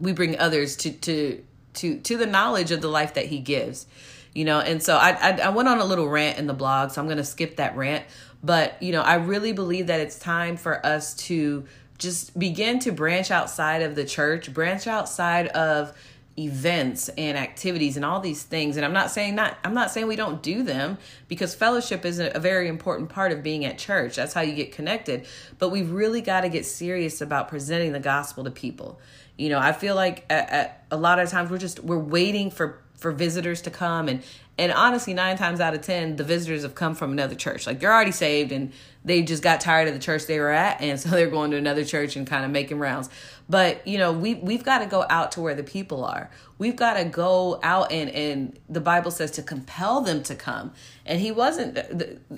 we 0.00 0.12
bring 0.12 0.36
others 0.36 0.74
to 0.78 0.90
to 0.90 1.44
to 1.74 2.00
to 2.00 2.16
the 2.16 2.26
knowledge 2.26 2.72
of 2.72 2.80
the 2.80 2.88
life 2.88 3.14
that 3.14 3.26
He 3.26 3.38
gives. 3.38 3.86
You 4.34 4.44
know, 4.44 4.60
and 4.60 4.82
so 4.82 4.96
I 4.96 5.10
I, 5.10 5.30
I 5.44 5.48
went 5.50 5.68
on 5.68 5.78
a 5.78 5.84
little 5.84 6.08
rant 6.08 6.38
in 6.38 6.46
the 6.46 6.54
blog, 6.54 6.90
so 6.90 7.00
I'm 7.00 7.08
gonna 7.08 7.24
skip 7.24 7.56
that 7.56 7.76
rant. 7.76 8.04
But 8.42 8.82
you 8.82 8.92
know, 8.92 9.02
I 9.02 9.14
really 9.14 9.52
believe 9.52 9.88
that 9.88 10.00
it's 10.00 10.18
time 10.18 10.56
for 10.56 10.84
us 10.84 11.14
to 11.14 11.64
just 11.98 12.38
begin 12.38 12.78
to 12.80 12.92
branch 12.92 13.30
outside 13.30 13.82
of 13.82 13.94
the 13.94 14.04
church, 14.04 14.52
branch 14.52 14.86
outside 14.86 15.48
of 15.48 15.94
events 16.38 17.08
and 17.10 17.36
activities 17.36 17.96
and 17.96 18.04
all 18.04 18.20
these 18.20 18.42
things. 18.42 18.76
And 18.76 18.84
i'm 18.84 18.92
not 18.92 19.10
saying 19.10 19.34
not 19.34 19.58
i'm 19.64 19.74
not 19.74 19.90
saying 19.90 20.06
we 20.06 20.16
don't 20.16 20.42
do 20.42 20.62
them 20.62 20.96
because 21.28 21.54
fellowship 21.54 22.04
is 22.04 22.18
a, 22.18 22.38
very 22.38 22.68
important 22.68 23.10
part 23.10 23.32
of 23.32 23.42
being 23.42 23.64
at 23.64 23.78
church. 23.78 24.16
That's 24.16 24.32
how 24.32 24.40
you 24.40 24.54
get 24.54 24.72
connected. 24.72 25.26
But 25.58 25.68
we've 25.68 25.90
really 25.90 26.20
got 26.20 26.42
to 26.42 26.48
get 26.48 26.64
serious 26.64 27.20
about 27.20 27.48
presenting 27.48 27.92
the 27.92 28.00
gospel 28.00 28.44
to 28.44 28.50
people. 28.50 29.00
You 29.36 29.48
know 29.48 29.58
i 29.58 29.72
feel 29.72 29.94
like 29.94 30.24
at, 30.30 30.50
at 30.50 30.84
a 30.90 30.96
lot 30.96 31.18
of 31.18 31.28
times 31.30 31.50
we're 31.50 31.58
just 31.58 31.80
we're 31.80 31.98
waiting 31.98 32.50
for 32.50 32.80
for 33.00 33.10
visitors 33.12 33.62
to 33.62 33.70
come. 33.70 34.08
And 34.08 34.22
and 34.58 34.70
honestly 34.72 35.14
nine 35.14 35.38
times 35.38 35.58
out 35.58 35.74
of 35.74 35.80
ten 35.80 36.16
the 36.16 36.24
visitors 36.24 36.62
have 36.62 36.74
come 36.74 36.94
from 36.94 37.12
another 37.12 37.34
church. 37.34 37.66
Like 37.66 37.80
they're 37.80 37.92
already 37.92 38.12
saved 38.12 38.52
and 38.52 38.72
they 39.04 39.22
just 39.22 39.42
got 39.42 39.60
tired 39.60 39.88
of 39.88 39.94
the 39.94 40.00
church 40.00 40.26
they 40.26 40.38
were 40.38 40.50
at. 40.50 40.80
And 40.80 41.00
so 41.00 41.08
they're 41.08 41.30
going 41.30 41.50
to 41.50 41.56
another 41.56 41.84
church 41.84 42.14
and 42.14 42.26
kind 42.26 42.44
of 42.44 42.50
making 42.50 42.78
rounds. 42.78 43.08
But 43.48 43.86
you 43.86 43.98
know 43.98 44.12
we 44.12 44.34
we've 44.34 44.62
got 44.62 44.78
to 44.78 44.86
go 44.86 45.06
out 45.08 45.32
to 45.32 45.40
where 45.40 45.54
the 45.54 45.64
people 45.64 46.04
are. 46.04 46.30
We've 46.58 46.76
got 46.76 46.94
to 46.94 47.04
go 47.04 47.58
out 47.62 47.90
and 47.90 48.10
and 48.10 48.58
the 48.68 48.80
bible 48.80 49.10
says 49.10 49.32
to 49.32 49.42
compel 49.42 50.02
them 50.02 50.22
to 50.24 50.34
come. 50.34 50.72
And 51.06 51.20
he 51.20 51.32
wasn't 51.32 51.78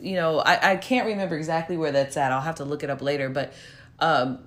you 0.00 0.14
know 0.14 0.38
i, 0.38 0.72
I 0.72 0.76
can't 0.76 1.06
remember 1.06 1.36
exactly 1.36 1.76
where 1.76 1.92
that's 1.92 2.16
at. 2.16 2.32
I'll 2.32 2.40
have 2.40 2.56
to 2.56 2.64
look 2.64 2.82
it 2.82 2.90
up 2.90 3.02
later. 3.02 3.28
But 3.28 3.52
um 3.98 4.38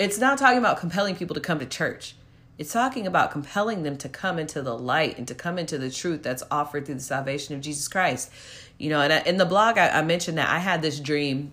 it's 0.00 0.18
not 0.18 0.38
talking 0.38 0.58
about 0.58 0.78
compelling 0.78 1.14
people 1.14 1.34
to 1.34 1.40
come 1.40 1.58
to 1.58 1.66
church 1.66 2.14
it's 2.60 2.74
talking 2.74 3.06
about 3.06 3.30
compelling 3.30 3.84
them 3.84 3.96
to 3.96 4.06
come 4.06 4.38
into 4.38 4.60
the 4.60 4.76
light 4.76 5.16
and 5.16 5.26
to 5.26 5.34
come 5.34 5.58
into 5.58 5.78
the 5.78 5.90
truth 5.90 6.22
that's 6.22 6.42
offered 6.50 6.84
through 6.84 6.96
the 6.96 7.00
salvation 7.00 7.54
of 7.54 7.62
Jesus 7.62 7.88
Christ. 7.88 8.30
You 8.76 8.90
know, 8.90 9.00
and 9.00 9.10
I, 9.10 9.20
in 9.20 9.38
the 9.38 9.46
blog, 9.46 9.78
I, 9.78 9.88
I, 9.88 10.02
mentioned 10.02 10.36
that 10.36 10.50
I 10.50 10.58
had 10.58 10.82
this 10.82 11.00
dream 11.00 11.52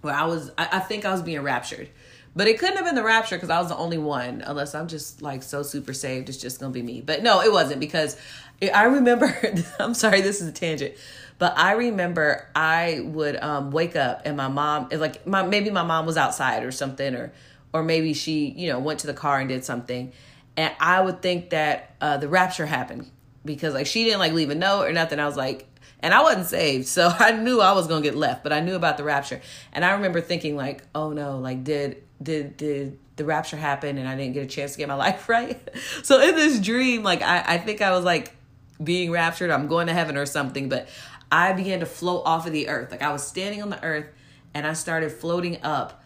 where 0.00 0.14
I 0.14 0.24
was, 0.24 0.50
I, 0.56 0.66
I 0.72 0.78
think 0.78 1.04
I 1.04 1.12
was 1.12 1.20
being 1.20 1.42
raptured. 1.42 1.90
But 2.34 2.48
it 2.48 2.58
couldn't 2.58 2.76
have 2.76 2.86
been 2.86 2.94
the 2.94 3.02
rapture 3.02 3.36
because 3.36 3.50
I 3.50 3.60
was 3.60 3.68
the 3.68 3.76
only 3.76 3.98
one, 3.98 4.42
unless 4.46 4.74
I'm 4.74 4.88
just 4.88 5.20
like 5.20 5.42
so 5.42 5.62
super 5.62 5.92
saved, 5.92 6.30
it's 6.30 6.38
just 6.38 6.58
gonna 6.58 6.72
be 6.72 6.80
me. 6.80 7.02
But 7.02 7.22
no, 7.22 7.42
it 7.42 7.52
wasn't 7.52 7.80
because 7.80 8.16
I 8.62 8.84
remember. 8.84 9.36
I'm 9.78 9.92
sorry, 9.92 10.22
this 10.22 10.40
is 10.40 10.48
a 10.48 10.52
tangent, 10.52 10.94
but 11.36 11.52
I 11.58 11.72
remember 11.72 12.48
I 12.54 13.02
would 13.04 13.36
um, 13.36 13.72
wake 13.72 13.94
up 13.94 14.22
and 14.24 14.38
my 14.38 14.48
mom, 14.48 14.88
like 14.90 15.26
my 15.26 15.42
maybe 15.42 15.68
my 15.68 15.82
mom 15.82 16.06
was 16.06 16.16
outside 16.16 16.62
or 16.62 16.72
something, 16.72 17.14
or 17.14 17.32
or 17.72 17.82
maybe 17.82 18.14
she, 18.14 18.48
you 18.56 18.68
know, 18.68 18.78
went 18.78 19.00
to 19.00 19.06
the 19.06 19.14
car 19.14 19.38
and 19.38 19.48
did 19.48 19.64
something, 19.64 20.12
and 20.56 20.74
I 20.80 21.00
would 21.00 21.22
think 21.22 21.50
that 21.50 21.94
uh, 22.00 22.16
the 22.16 22.28
rapture 22.28 22.66
happened 22.66 23.10
because 23.44 23.74
like 23.74 23.86
she 23.86 24.04
didn't 24.04 24.18
like 24.18 24.32
leave 24.32 24.50
a 24.50 24.54
note 24.54 24.84
or 24.84 24.92
nothing. 24.92 25.18
I 25.18 25.26
was 25.26 25.36
like, 25.36 25.66
and 26.00 26.14
I 26.14 26.22
wasn't 26.22 26.46
saved, 26.46 26.86
so 26.86 27.12
I 27.18 27.32
knew 27.32 27.60
I 27.60 27.72
was 27.72 27.86
gonna 27.86 28.02
get 28.02 28.16
left, 28.16 28.42
but 28.42 28.52
I 28.52 28.60
knew 28.60 28.74
about 28.74 28.96
the 28.96 29.04
rapture, 29.04 29.40
and 29.72 29.84
I 29.84 29.92
remember 29.92 30.20
thinking 30.20 30.56
like, 30.56 30.82
oh 30.94 31.12
no, 31.12 31.38
like 31.38 31.64
did 31.64 32.02
did 32.22 32.56
did 32.56 32.98
the 33.16 33.24
rapture 33.24 33.56
happen 33.56 33.98
and 33.98 34.08
I 34.08 34.16
didn't 34.16 34.32
get 34.32 34.44
a 34.44 34.46
chance 34.46 34.72
to 34.72 34.78
get 34.78 34.88
my 34.88 34.94
life 35.06 35.28
right? 35.28 35.58
so 36.02 36.20
in 36.20 36.34
this 36.36 36.58
dream, 36.60 37.02
like 37.02 37.22
I 37.22 37.44
I 37.54 37.58
think 37.58 37.82
I 37.82 37.90
was 37.90 38.04
like 38.04 38.34
being 38.82 39.10
raptured, 39.10 39.50
I'm 39.50 39.66
going 39.66 39.88
to 39.88 39.92
heaven 39.92 40.16
or 40.16 40.26
something, 40.26 40.68
but 40.68 40.88
I 41.30 41.52
began 41.52 41.80
to 41.80 41.86
float 41.86 42.22
off 42.24 42.46
of 42.46 42.52
the 42.52 42.68
earth. 42.68 42.90
Like 42.90 43.02
I 43.02 43.12
was 43.12 43.26
standing 43.26 43.62
on 43.62 43.70
the 43.70 43.82
earth 43.84 44.06
and 44.54 44.66
I 44.66 44.72
started 44.72 45.12
floating 45.12 45.62
up, 45.62 46.02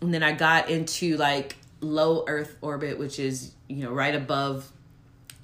and 0.00 0.12
then 0.14 0.22
I 0.22 0.32
got 0.32 0.68
into 0.68 1.16
like 1.16 1.56
low 1.80 2.24
earth 2.26 2.56
orbit 2.60 2.98
which 2.98 3.18
is 3.18 3.52
you 3.68 3.84
know 3.84 3.92
right 3.92 4.14
above 4.14 4.72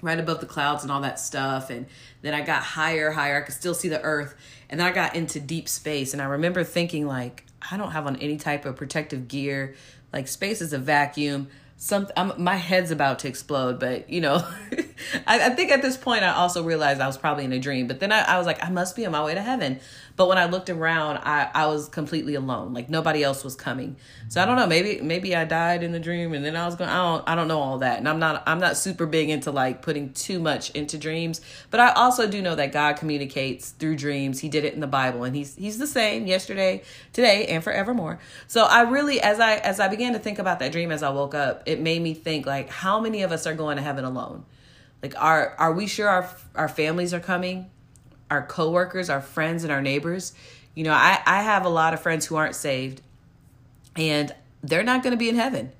right 0.05 0.19
above 0.19 0.39
the 0.39 0.45
clouds 0.45 0.83
and 0.83 0.91
all 0.91 1.01
that 1.01 1.19
stuff. 1.19 1.69
And 1.69 1.87
then 2.21 2.33
i 2.33 2.41
got 2.41 2.61
higher 2.61 3.11
higher. 3.11 3.37
I 3.37 3.41
could 3.41 3.55
still 3.55 3.73
see 3.73 3.89
the 3.89 4.01
earth. 4.01 4.35
And 4.69 4.79
then 4.79 4.87
i 4.87 4.91
got 4.91 5.15
into 5.15 5.39
deep 5.39 5.67
space. 5.67 6.13
And 6.13 6.21
i 6.21 6.25
remember 6.25 6.63
thinking 6.63 7.07
like 7.07 7.45
i 7.71 7.77
don't 7.77 7.91
have 7.91 8.05
on 8.07 8.15
any 8.17 8.37
type 8.37 8.65
of 8.65 8.75
protective 8.75 9.27
gear. 9.27 9.75
Like 10.13 10.27
space 10.27 10.61
is 10.61 10.71
a 10.73 10.77
vacuum. 10.77 11.49
Some 11.77 12.07
I'm, 12.15 12.41
my 12.41 12.55
head's 12.55 12.91
about 12.91 13.19
to 13.19 13.27
explode 13.27 13.79
but 13.79 14.09
you 14.09 14.21
know 14.21 14.35
I, 15.27 15.47
I, 15.47 15.49
think 15.49 15.71
at 15.71 15.81
this 15.81 15.97
point 15.97 16.23
i 16.23 16.29
also 16.29 16.63
realized 16.63 17.01
i 17.01 17.07
was 17.07 17.17
probably 17.17 17.43
in 17.43 17.51
a 17.51 17.59
dream. 17.59 17.87
But 17.87 17.99
then 17.99 18.11
I, 18.11 18.21
I 18.21 18.37
was 18.37 18.45
like 18.45 18.63
i 18.63 18.69
must 18.69 18.95
be 18.95 19.05
on 19.05 19.11
my 19.11 19.23
way 19.23 19.33
to 19.33 19.41
heaven 19.41 19.79
but 20.15 20.29
when 20.29 20.37
I 20.37 20.45
looked 20.45 20.69
around, 20.69 21.17
I, 21.17 21.49
I 21.53 21.65
was 21.67 21.89
completely 21.89 22.35
alone. 22.35 22.73
Like 22.73 22.89
nobody 22.89 23.21
else 23.21 23.43
was 23.43 23.55
coming. 23.55 23.97
So 24.29 24.41
I 24.41 24.45
don't 24.45 24.55
know. 24.55 24.67
Maybe 24.67 25.01
maybe 25.01 25.35
I 25.35 25.43
died 25.43 25.83
in 25.83 25.91
the 25.91 25.99
dream, 25.99 26.33
and 26.33 26.45
then 26.45 26.55
I 26.55 26.65
was 26.65 26.75
going. 26.75 26.89
I 26.89 26.97
don't 26.97 27.29
I 27.29 27.35
don't 27.35 27.47
know 27.47 27.59
all 27.59 27.79
that. 27.79 27.97
And 27.97 28.07
I'm 28.07 28.19
not 28.19 28.43
I'm 28.47 28.59
not 28.59 28.77
super 28.77 29.05
big 29.05 29.29
into 29.29 29.51
like 29.51 29.81
putting 29.81 30.13
too 30.13 30.39
much 30.39 30.69
into 30.71 30.97
dreams. 30.97 31.41
But 31.69 31.81
I 31.81 31.91
also 31.91 32.27
do 32.27 32.41
know 32.41 32.55
that 32.55 32.71
God 32.71 32.95
communicates 32.95 33.71
through 33.71 33.97
dreams. 33.97 34.39
He 34.39 34.47
did 34.47 34.63
it 34.63 34.73
in 34.73 34.79
the 34.79 34.87
Bible, 34.87 35.25
and 35.25 35.35
he's 35.35 35.55
he's 35.55 35.79
the 35.79 35.87
same 35.87 36.27
yesterday, 36.27 36.83
today, 37.11 37.47
and 37.47 37.63
forevermore. 37.63 38.19
So 38.47 38.63
I 38.63 38.83
really, 38.83 39.19
as 39.19 39.39
I 39.41 39.55
as 39.55 39.81
I 39.81 39.89
began 39.89 40.13
to 40.13 40.19
think 40.19 40.39
about 40.39 40.59
that 40.59 40.71
dream 40.71 40.91
as 40.91 41.03
I 41.03 41.09
woke 41.09 41.35
up, 41.35 41.63
it 41.65 41.81
made 41.81 42.01
me 42.01 42.13
think 42.13 42.45
like, 42.45 42.69
how 42.69 43.01
many 43.01 43.23
of 43.23 43.33
us 43.33 43.45
are 43.45 43.53
going 43.53 43.75
to 43.77 43.83
heaven 43.83 44.05
alone? 44.05 44.45
Like, 45.03 45.21
are 45.21 45.55
are 45.59 45.73
we 45.73 45.87
sure 45.87 46.07
our 46.07 46.29
our 46.55 46.69
families 46.69 47.13
are 47.13 47.19
coming? 47.19 47.69
Our 48.29 48.45
coworkers, 48.45 49.09
our 49.09 49.21
friends, 49.21 49.63
and 49.63 49.71
our 49.71 49.81
neighbors. 49.81 50.33
You 50.73 50.83
know, 50.83 50.93
I, 50.93 51.19
I 51.25 51.41
have 51.41 51.65
a 51.65 51.69
lot 51.69 51.93
of 51.93 52.01
friends 52.01 52.25
who 52.25 52.35
aren't 52.35 52.55
saved 52.55 53.01
and 53.95 54.33
they're 54.63 54.83
not 54.83 55.03
going 55.03 55.11
to 55.11 55.17
be 55.17 55.29
in 55.29 55.35
heaven. 55.35 55.71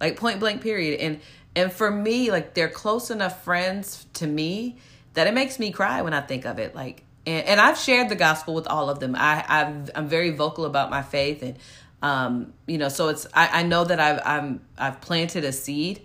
Like 0.00 0.16
point 0.16 0.40
blank 0.40 0.62
period. 0.62 1.00
And 1.00 1.20
and 1.54 1.72
for 1.72 1.90
me, 1.90 2.30
like 2.30 2.54
they're 2.54 2.68
close 2.68 3.10
enough 3.10 3.44
friends 3.44 4.06
to 4.14 4.26
me 4.26 4.76
that 5.14 5.26
it 5.26 5.34
makes 5.34 5.58
me 5.58 5.72
cry 5.72 6.02
when 6.02 6.14
I 6.14 6.20
think 6.20 6.44
of 6.46 6.58
it. 6.58 6.74
Like 6.74 7.04
and, 7.26 7.46
and 7.46 7.60
I've 7.60 7.78
shared 7.78 8.08
the 8.08 8.16
gospel 8.16 8.54
with 8.54 8.66
all 8.66 8.88
of 8.88 9.00
them. 9.00 9.14
I 9.16 9.44
I've, 9.46 9.90
I'm 9.94 10.08
very 10.08 10.30
vocal 10.30 10.64
about 10.64 10.90
my 10.90 11.02
faith 11.02 11.42
and 11.42 11.58
um 12.02 12.54
you 12.66 12.78
know 12.78 12.88
so 12.88 13.08
it's 13.08 13.26
I, 13.34 13.60
I 13.60 13.62
know 13.62 13.84
that 13.84 14.00
I've 14.00 14.20
I'm 14.24 14.60
I've 14.78 15.02
planted 15.02 15.44
a 15.44 15.52
seed 15.52 16.00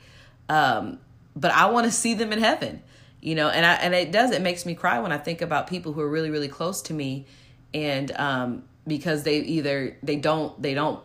um 0.49 0.99
but 1.37 1.51
I 1.51 1.67
want 1.67 1.85
to 1.85 1.91
see 1.91 2.15
them 2.15 2.33
in 2.33 2.39
heaven 2.39 2.81
you 3.25 3.35
know 3.35 3.49
and 3.49 3.65
i 3.65 3.73
and 3.73 3.93
it 3.93 4.11
does 4.11 4.31
it 4.31 4.41
makes 4.41 4.65
me 4.65 4.73
cry 4.73 4.99
when 4.99 5.11
i 5.11 5.17
think 5.17 5.41
about 5.41 5.67
people 5.67 5.91
who 5.93 6.01
are 6.01 6.09
really 6.09 6.29
really 6.29 6.47
close 6.47 6.81
to 6.81 6.93
me 6.93 7.25
and 7.73 8.11
um 8.17 8.63
because 8.87 9.23
they 9.23 9.39
either 9.39 9.97
they 10.03 10.15
don't 10.15 10.61
they 10.61 10.73
don't 10.73 11.01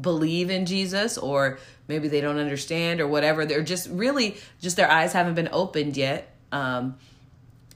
believe 0.00 0.50
in 0.50 0.66
jesus 0.66 1.16
or 1.16 1.58
maybe 1.90 2.08
they 2.08 2.20
don't 2.20 2.38
understand 2.38 3.00
or 3.00 3.08
whatever. 3.08 3.44
They're 3.44 3.62
just 3.62 3.90
really 3.90 4.36
just 4.60 4.76
their 4.76 4.90
eyes 4.90 5.12
haven't 5.12 5.34
been 5.34 5.50
opened 5.52 5.96
yet. 5.96 6.34
Um 6.52 6.96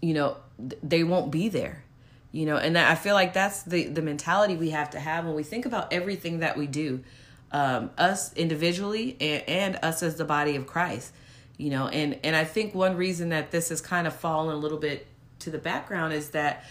you 0.00 0.14
know 0.14 0.37
they 0.59 1.02
won't 1.02 1.33
be 1.33 1.48
there 1.48 1.83
you 2.30 2.46
know 2.46 2.57
and 2.57 2.78
i 2.78 2.94
feel 2.94 3.14
like 3.14 3.33
that's 3.33 3.62
the 3.64 3.87
the 3.87 4.02
mentality 4.02 4.54
we 4.54 4.70
have 4.70 4.90
to 4.90 5.00
have 5.00 5.24
when 5.24 5.35
we 5.35 5.42
think 5.42 5.66
about 5.66 5.92
everything 5.92 6.40
that 6.40 6.57
we 6.57 6.66
do 6.66 7.02
um, 7.50 7.90
us 7.98 8.33
individually 8.35 9.16
and, 9.20 9.48
and 9.48 9.78
us 9.83 10.02
as 10.02 10.16
the 10.16 10.24
body 10.24 10.54
of 10.54 10.66
christ 10.66 11.12
you 11.57 11.71
know 11.71 11.88
and 11.88 12.19
and 12.25 12.35
i 12.35 12.45
think 12.45 12.75
one 12.75 12.97
reason 12.97 13.29
that 13.31 13.51
this 13.51 13.69
has 13.69 13.81
kind 13.81 14.07
of 14.07 14.14
fallen 14.14 14.55
a 14.55 14.59
little 14.59 14.79
bit 14.79 15.07
to 15.38 15.51
the 15.51 15.59
background 15.59 16.12
is 16.12 16.31
that 16.31 16.64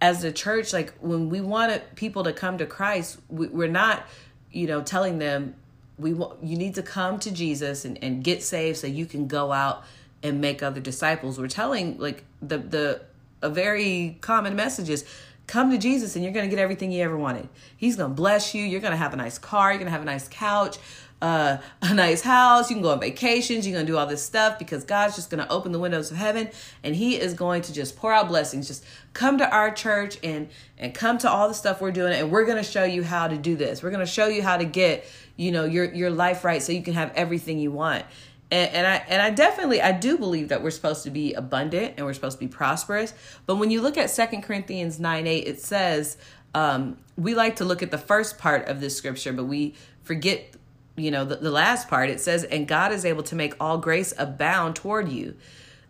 as 0.00 0.24
a 0.24 0.32
church 0.32 0.72
like 0.72 0.92
when 1.00 1.28
we 1.28 1.40
want 1.40 1.82
people 1.94 2.24
to 2.24 2.32
come 2.32 2.58
to 2.58 2.66
christ 2.66 3.18
we, 3.28 3.46
we're 3.48 3.68
not 3.68 4.04
you 4.50 4.66
know 4.66 4.82
telling 4.82 5.18
them 5.18 5.54
we 5.98 6.12
want 6.12 6.42
you 6.42 6.56
need 6.56 6.74
to 6.74 6.82
come 6.82 7.18
to 7.18 7.30
jesus 7.30 7.84
and, 7.84 8.02
and 8.02 8.22
get 8.22 8.42
saved 8.42 8.78
so 8.78 8.86
you 8.86 9.06
can 9.06 9.26
go 9.26 9.52
out 9.52 9.84
and 10.22 10.40
make 10.40 10.62
other 10.62 10.80
disciples 10.80 11.38
we're 11.38 11.48
telling 11.48 11.98
like 11.98 12.24
the 12.42 12.58
the 12.58 13.00
a 13.42 13.50
very 13.50 14.18
common 14.20 14.56
message 14.56 14.88
is 14.88 15.04
come 15.46 15.70
to 15.70 15.78
Jesus 15.78 16.16
and 16.16 16.24
you're 16.24 16.32
going 16.32 16.48
to 16.48 16.54
get 16.54 16.60
everything 16.60 16.90
you 16.90 17.02
ever 17.02 17.16
wanted. 17.16 17.48
He's 17.76 17.96
going 17.96 18.10
to 18.10 18.14
bless 18.14 18.54
you. 18.54 18.64
You're 18.64 18.80
going 18.80 18.92
to 18.92 18.96
have 18.96 19.12
a 19.12 19.16
nice 19.16 19.38
car. 19.38 19.70
You're 19.70 19.78
going 19.78 19.86
to 19.86 19.92
have 19.92 20.02
a 20.02 20.06
nice 20.06 20.28
couch, 20.28 20.78
uh, 21.22 21.58
a 21.82 21.94
nice 21.94 22.22
house. 22.22 22.70
You 22.70 22.76
can 22.76 22.82
go 22.82 22.90
on 22.90 23.00
vacations. 23.00 23.66
You're 23.66 23.74
going 23.74 23.86
to 23.86 23.92
do 23.92 23.98
all 23.98 24.06
this 24.06 24.24
stuff 24.24 24.58
because 24.58 24.84
God's 24.84 25.16
just 25.16 25.30
going 25.30 25.44
to 25.44 25.50
open 25.50 25.72
the 25.72 25.78
windows 25.78 26.10
of 26.10 26.16
heaven 26.16 26.50
and 26.82 26.96
He 26.96 27.18
is 27.18 27.34
going 27.34 27.62
to 27.62 27.72
just 27.72 27.96
pour 27.96 28.12
out 28.12 28.28
blessings. 28.28 28.68
Just 28.68 28.84
come 29.12 29.38
to 29.38 29.50
our 29.50 29.70
church 29.70 30.18
and 30.22 30.48
and 30.78 30.94
come 30.94 31.18
to 31.18 31.30
all 31.30 31.48
the 31.48 31.54
stuff 31.54 31.80
we're 31.80 31.90
doing, 31.90 32.12
and 32.12 32.30
we're 32.30 32.44
going 32.44 32.62
to 32.62 32.70
show 32.70 32.84
you 32.84 33.02
how 33.02 33.28
to 33.28 33.36
do 33.36 33.56
this. 33.56 33.82
We're 33.82 33.90
going 33.90 34.04
to 34.04 34.10
show 34.10 34.26
you 34.26 34.42
how 34.42 34.56
to 34.56 34.64
get 34.64 35.04
you 35.36 35.52
know 35.52 35.64
your 35.64 35.92
your 35.94 36.10
life 36.10 36.44
right 36.44 36.62
so 36.62 36.72
you 36.72 36.82
can 36.82 36.94
have 36.94 37.12
everything 37.14 37.58
you 37.58 37.70
want 37.70 38.04
and, 38.50 38.72
and 38.72 38.86
I 38.86 38.94
and 39.08 39.20
I 39.20 39.30
definitely 39.30 39.82
I 39.82 39.92
do 39.92 40.18
believe 40.18 40.48
that 40.48 40.62
we're 40.62 40.70
supposed 40.70 41.02
to 41.04 41.10
be 41.10 41.34
abundant 41.34 41.94
and 41.96 42.06
we're 42.06 42.14
supposed 42.14 42.38
to 42.38 42.44
be 42.44 42.48
prosperous. 42.48 43.12
But 43.44 43.56
when 43.56 43.70
you 43.70 43.80
look 43.80 43.96
at 43.96 44.10
Second 44.10 44.42
Corinthians 44.42 45.00
9 45.00 45.26
8, 45.26 45.46
it 45.46 45.60
says, 45.60 46.16
um, 46.54 46.96
we 47.16 47.34
like 47.34 47.56
to 47.56 47.64
look 47.64 47.82
at 47.82 47.90
the 47.90 47.98
first 47.98 48.38
part 48.38 48.68
of 48.68 48.80
this 48.80 48.96
scripture, 48.96 49.32
but 49.32 49.44
we 49.44 49.74
forget, 50.02 50.54
you 50.96 51.10
know, 51.10 51.24
the, 51.24 51.36
the 51.36 51.50
last 51.50 51.88
part. 51.88 52.10
It 52.10 52.20
says, 52.20 52.44
and 52.44 52.66
God 52.66 52.92
is 52.92 53.04
able 53.04 53.22
to 53.24 53.34
make 53.34 53.54
all 53.60 53.78
grace 53.78 54.12
abound 54.18 54.76
toward 54.76 55.08
you, 55.08 55.36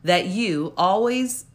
that 0.02 0.26
you 0.26 0.72
always 0.76 1.46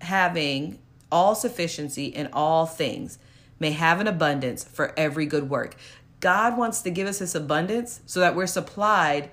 having 0.00 0.78
all 1.12 1.34
sufficiency 1.34 2.06
in 2.06 2.28
all 2.32 2.66
things 2.66 3.18
may 3.58 3.72
have 3.72 4.00
an 4.00 4.06
abundance 4.06 4.64
for 4.64 4.94
every 4.96 5.26
good 5.26 5.50
work. 5.50 5.76
God 6.20 6.56
wants 6.56 6.82
to 6.82 6.90
give 6.90 7.06
us 7.06 7.18
this 7.18 7.34
abundance 7.34 8.00
so 8.06 8.20
that 8.20 8.34
we're 8.34 8.46
supplied 8.46 9.30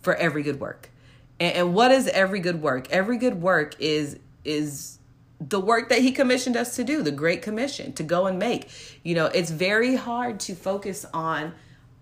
for 0.00 0.14
every 0.16 0.42
good 0.42 0.60
work. 0.60 0.90
And, 1.40 1.54
and 1.54 1.74
what 1.74 1.90
is 1.90 2.08
every 2.08 2.40
good 2.40 2.62
work? 2.62 2.90
Every 2.90 3.16
good 3.16 3.40
work 3.40 3.74
is 3.78 4.18
is 4.44 4.98
the 5.40 5.60
work 5.60 5.88
that 5.88 6.00
he 6.00 6.10
commissioned 6.10 6.56
us 6.56 6.74
to 6.76 6.84
do, 6.84 7.02
the 7.02 7.12
great 7.12 7.42
commission 7.42 7.92
to 7.92 8.02
go 8.02 8.26
and 8.26 8.38
make. 8.38 8.68
You 9.04 9.14
know, 9.14 9.26
it's 9.26 9.50
very 9.50 9.94
hard 9.94 10.40
to 10.40 10.54
focus 10.54 11.06
on 11.14 11.54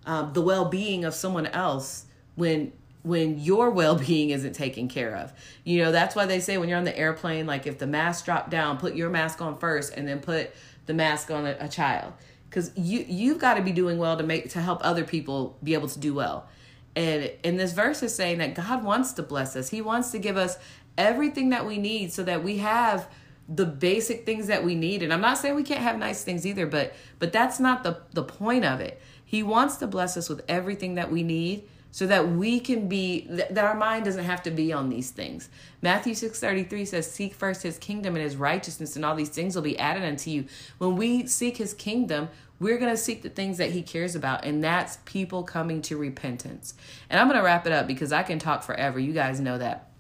um, 0.06 0.32
the 0.32 0.40
well-being 0.40 1.04
of 1.04 1.14
someone 1.14 1.46
else 1.46 2.06
when 2.34 2.72
when 3.02 3.38
your 3.38 3.70
well-being 3.70 4.30
isn't 4.30 4.54
taken 4.54 4.88
care 4.88 5.14
of. 5.14 5.32
You 5.62 5.84
know, 5.84 5.92
that's 5.92 6.16
why 6.16 6.26
they 6.26 6.40
say 6.40 6.58
when 6.58 6.68
you're 6.68 6.78
on 6.78 6.84
the 6.84 6.98
airplane 6.98 7.46
like 7.46 7.66
if 7.66 7.78
the 7.78 7.86
mask 7.86 8.24
drop 8.24 8.50
down, 8.50 8.78
put 8.78 8.94
your 8.94 9.10
mask 9.10 9.40
on 9.40 9.58
first 9.58 9.92
and 9.94 10.08
then 10.08 10.20
put 10.20 10.50
the 10.86 10.94
mask 10.94 11.30
on 11.30 11.46
a, 11.46 11.56
a 11.60 11.68
child 11.68 12.12
cuz 12.50 12.70
you 12.76 13.04
you've 13.08 13.38
got 13.38 13.54
to 13.54 13.62
be 13.62 13.72
doing 13.72 13.98
well 13.98 14.16
to 14.16 14.22
make 14.22 14.48
to 14.50 14.60
help 14.60 14.80
other 14.82 15.04
people 15.04 15.56
be 15.62 15.74
able 15.74 15.88
to 15.88 15.98
do 15.98 16.14
well. 16.14 16.48
And 16.94 17.30
in 17.42 17.56
this 17.56 17.72
verse 17.72 18.02
is 18.02 18.14
saying 18.14 18.38
that 18.38 18.54
God 18.54 18.82
wants 18.82 19.12
to 19.14 19.22
bless 19.22 19.54
us. 19.54 19.68
He 19.68 19.82
wants 19.82 20.10
to 20.12 20.18
give 20.18 20.36
us 20.36 20.56
everything 20.96 21.50
that 21.50 21.66
we 21.66 21.76
need 21.76 22.12
so 22.12 22.22
that 22.22 22.42
we 22.42 22.58
have 22.58 23.08
the 23.48 23.66
basic 23.66 24.26
things 24.26 24.48
that 24.48 24.64
we 24.64 24.74
need. 24.74 25.02
And 25.02 25.12
I'm 25.12 25.20
not 25.20 25.38
saying 25.38 25.54
we 25.54 25.62
can't 25.62 25.82
have 25.82 25.98
nice 25.98 26.24
things 26.24 26.46
either, 26.46 26.66
but 26.66 26.94
but 27.18 27.32
that's 27.32 27.60
not 27.60 27.84
the 27.84 28.00
the 28.12 28.24
point 28.24 28.64
of 28.64 28.80
it. 28.80 29.00
He 29.26 29.42
wants 29.42 29.76
to 29.76 29.86
bless 29.86 30.16
us 30.16 30.30
with 30.30 30.42
everything 30.48 30.94
that 30.94 31.12
we 31.12 31.22
need 31.22 31.68
so 31.90 32.06
that 32.06 32.30
we 32.30 32.60
can 32.60 32.88
be 32.88 33.26
that 33.28 33.58
our 33.58 33.74
mind 33.74 34.04
doesn't 34.04 34.24
have 34.24 34.42
to 34.44 34.50
be 34.50 34.72
on 34.72 34.88
these 34.88 35.10
things. 35.10 35.50
Matthew 35.82 36.14
6:33 36.14 36.86
says 36.86 37.10
seek 37.10 37.34
first 37.34 37.62
his 37.62 37.76
kingdom 37.76 38.14
and 38.14 38.22
his 38.22 38.36
righteousness 38.36 38.96
and 38.96 39.04
all 39.04 39.14
these 39.14 39.30
things 39.30 39.54
will 39.54 39.62
be 39.62 39.78
added 39.78 40.04
unto 40.04 40.30
you. 40.30 40.44
When 40.78 40.96
we 40.96 41.26
seek 41.26 41.56
his 41.56 41.74
kingdom, 41.74 42.28
we're 42.58 42.78
going 42.78 42.90
to 42.90 42.96
seek 42.96 43.22
the 43.22 43.28
things 43.28 43.58
that 43.58 43.70
he 43.70 43.82
cares 43.82 44.14
about 44.14 44.44
and 44.44 44.62
that's 44.62 44.98
people 45.04 45.42
coming 45.42 45.82
to 45.82 45.96
repentance 45.96 46.74
and 47.10 47.20
i'm 47.20 47.28
going 47.28 47.38
to 47.38 47.44
wrap 47.44 47.66
it 47.66 47.72
up 47.72 47.86
because 47.86 48.12
i 48.12 48.22
can 48.22 48.38
talk 48.38 48.62
forever 48.62 48.98
you 48.98 49.12
guys 49.12 49.40
know 49.40 49.58
that 49.58 49.90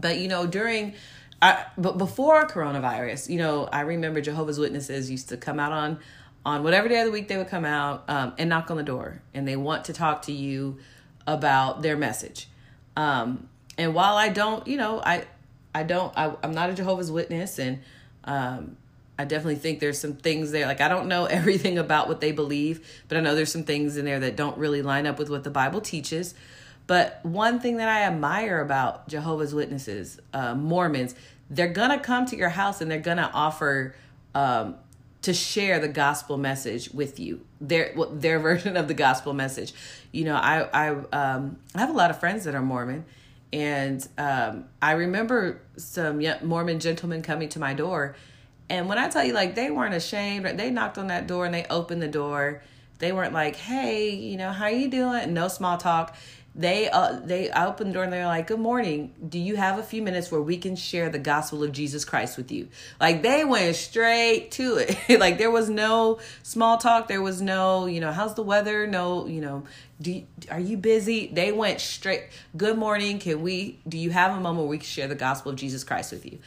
but 0.00 0.18
you 0.18 0.28
know 0.28 0.46
during 0.46 0.94
I, 1.40 1.66
but 1.76 1.98
before 1.98 2.46
coronavirus 2.46 3.28
you 3.28 3.38
know 3.38 3.68
i 3.72 3.80
remember 3.80 4.20
jehovah's 4.20 4.58
witnesses 4.58 5.10
used 5.10 5.28
to 5.30 5.36
come 5.36 5.58
out 5.58 5.72
on 5.72 5.98
on 6.44 6.62
whatever 6.62 6.88
day 6.88 7.00
of 7.00 7.06
the 7.06 7.12
week 7.12 7.28
they 7.28 7.36
would 7.36 7.48
come 7.48 7.64
out 7.64 8.04
um, 8.08 8.32
and 8.38 8.48
knock 8.48 8.70
on 8.70 8.76
the 8.76 8.82
door 8.82 9.22
and 9.34 9.46
they 9.46 9.56
want 9.56 9.84
to 9.84 9.92
talk 9.92 10.22
to 10.22 10.32
you 10.32 10.78
about 11.26 11.82
their 11.82 11.96
message 11.96 12.48
um, 12.96 13.48
and 13.76 13.94
while 13.94 14.16
i 14.16 14.28
don't 14.28 14.66
you 14.66 14.76
know 14.76 15.00
i 15.00 15.24
i 15.74 15.82
don't 15.82 16.12
I, 16.16 16.34
i'm 16.42 16.52
not 16.52 16.70
a 16.70 16.74
jehovah's 16.74 17.10
witness 17.10 17.58
and 17.58 17.80
um, 18.24 18.76
I 19.18 19.24
definitely 19.24 19.56
think 19.56 19.80
there's 19.80 19.98
some 19.98 20.14
things 20.14 20.52
there. 20.52 20.66
Like, 20.66 20.80
I 20.80 20.88
don't 20.88 21.08
know 21.08 21.24
everything 21.26 21.76
about 21.76 22.08
what 22.08 22.20
they 22.20 22.30
believe, 22.30 23.02
but 23.08 23.18
I 23.18 23.20
know 23.20 23.34
there's 23.34 23.52
some 23.52 23.64
things 23.64 23.96
in 23.96 24.04
there 24.04 24.20
that 24.20 24.36
don't 24.36 24.56
really 24.56 24.80
line 24.80 25.06
up 25.06 25.18
with 25.18 25.28
what 25.28 25.44
the 25.44 25.50
Bible 25.50 25.80
teaches. 25.80 26.34
But 26.86 27.20
one 27.22 27.60
thing 27.60 27.76
that 27.78 27.88
I 27.88 28.02
admire 28.02 28.60
about 28.60 29.08
Jehovah's 29.08 29.54
Witnesses, 29.54 30.20
uh, 30.32 30.54
Mormons, 30.54 31.14
they're 31.50 31.72
to 31.90 31.98
come 31.98 32.26
to 32.26 32.36
your 32.36 32.48
house 32.48 32.80
and 32.80 32.90
they're 32.90 33.00
to 33.18 33.30
offer 33.30 33.94
um, 34.34 34.76
to 35.22 35.34
share 35.34 35.80
the 35.80 35.88
gospel 35.88 36.36
message 36.36 36.90
with 36.90 37.18
you 37.18 37.44
their 37.60 37.94
their 38.12 38.38
version 38.48 38.76
of 38.76 38.88
the 38.88 38.94
gospel 38.94 39.32
message 39.32 39.72
you 40.12 40.24
know 40.24 40.36
i 40.36 40.62
i 40.72 40.88
um 41.12 41.58
i 41.74 41.80
have 41.80 41.90
a 41.90 41.94
lot 41.94 42.10
of 42.10 42.18
friends 42.18 42.44
that 42.44 42.54
are 42.54 42.62
mormon 42.62 43.04
and 43.52 44.08
um 44.18 44.64
i 44.80 44.92
remember 44.92 45.60
some 45.76 46.22
mormon 46.42 46.78
gentlemen 46.78 47.22
coming 47.22 47.48
to 47.48 47.58
my 47.58 47.74
door 47.74 48.14
and 48.70 48.88
when 48.88 48.98
I 48.98 49.08
tell 49.08 49.24
you, 49.24 49.32
like, 49.32 49.54
they 49.54 49.70
weren't 49.70 49.94
ashamed, 49.94 50.46
they 50.58 50.70
knocked 50.70 50.98
on 50.98 51.06
that 51.06 51.26
door 51.26 51.46
and 51.46 51.54
they 51.54 51.64
opened 51.70 52.02
the 52.02 52.08
door. 52.08 52.62
They 52.98 53.12
weren't 53.12 53.32
like, 53.32 53.56
hey, 53.56 54.10
you 54.10 54.36
know, 54.36 54.50
how 54.50 54.66
you 54.66 54.88
doing? 54.88 55.32
No 55.32 55.48
small 55.48 55.78
talk. 55.78 56.16
They 56.58 56.90
uh 56.90 57.20
they 57.24 57.50
opened 57.50 57.90
the 57.90 57.94
door 57.94 58.02
and 58.02 58.12
they're 58.12 58.26
like, 58.26 58.48
Good 58.48 58.58
morning. 58.58 59.14
Do 59.28 59.38
you 59.38 59.54
have 59.54 59.78
a 59.78 59.82
few 59.82 60.02
minutes 60.02 60.32
where 60.32 60.42
we 60.42 60.58
can 60.58 60.74
share 60.74 61.08
the 61.08 61.20
gospel 61.20 61.62
of 61.62 61.70
Jesus 61.70 62.04
Christ 62.04 62.36
with 62.36 62.50
you? 62.50 62.66
Like 63.00 63.22
they 63.22 63.44
went 63.44 63.76
straight 63.76 64.50
to 64.52 64.78
it. 64.78 64.98
like 65.20 65.38
there 65.38 65.52
was 65.52 65.70
no 65.70 66.18
small 66.42 66.76
talk. 66.76 67.06
There 67.06 67.22
was 67.22 67.40
no, 67.40 67.86
you 67.86 68.00
know, 68.00 68.10
how's 68.10 68.34
the 68.34 68.42
weather? 68.42 68.88
No, 68.88 69.28
you 69.28 69.40
know, 69.40 69.62
do 70.02 70.10
you, 70.10 70.26
are 70.50 70.58
you 70.58 70.76
busy? 70.76 71.28
They 71.32 71.52
went 71.52 71.80
straight. 71.80 72.24
Good 72.56 72.76
morning. 72.76 73.20
Can 73.20 73.40
we? 73.40 73.78
Do 73.86 73.96
you 73.96 74.10
have 74.10 74.36
a 74.36 74.40
moment 74.40 74.58
where 74.58 74.70
we 74.70 74.78
can 74.78 74.86
share 74.86 75.06
the 75.06 75.14
gospel 75.14 75.52
of 75.52 75.56
Jesus 75.56 75.84
Christ 75.84 76.10
with 76.10 76.26
you? 76.26 76.40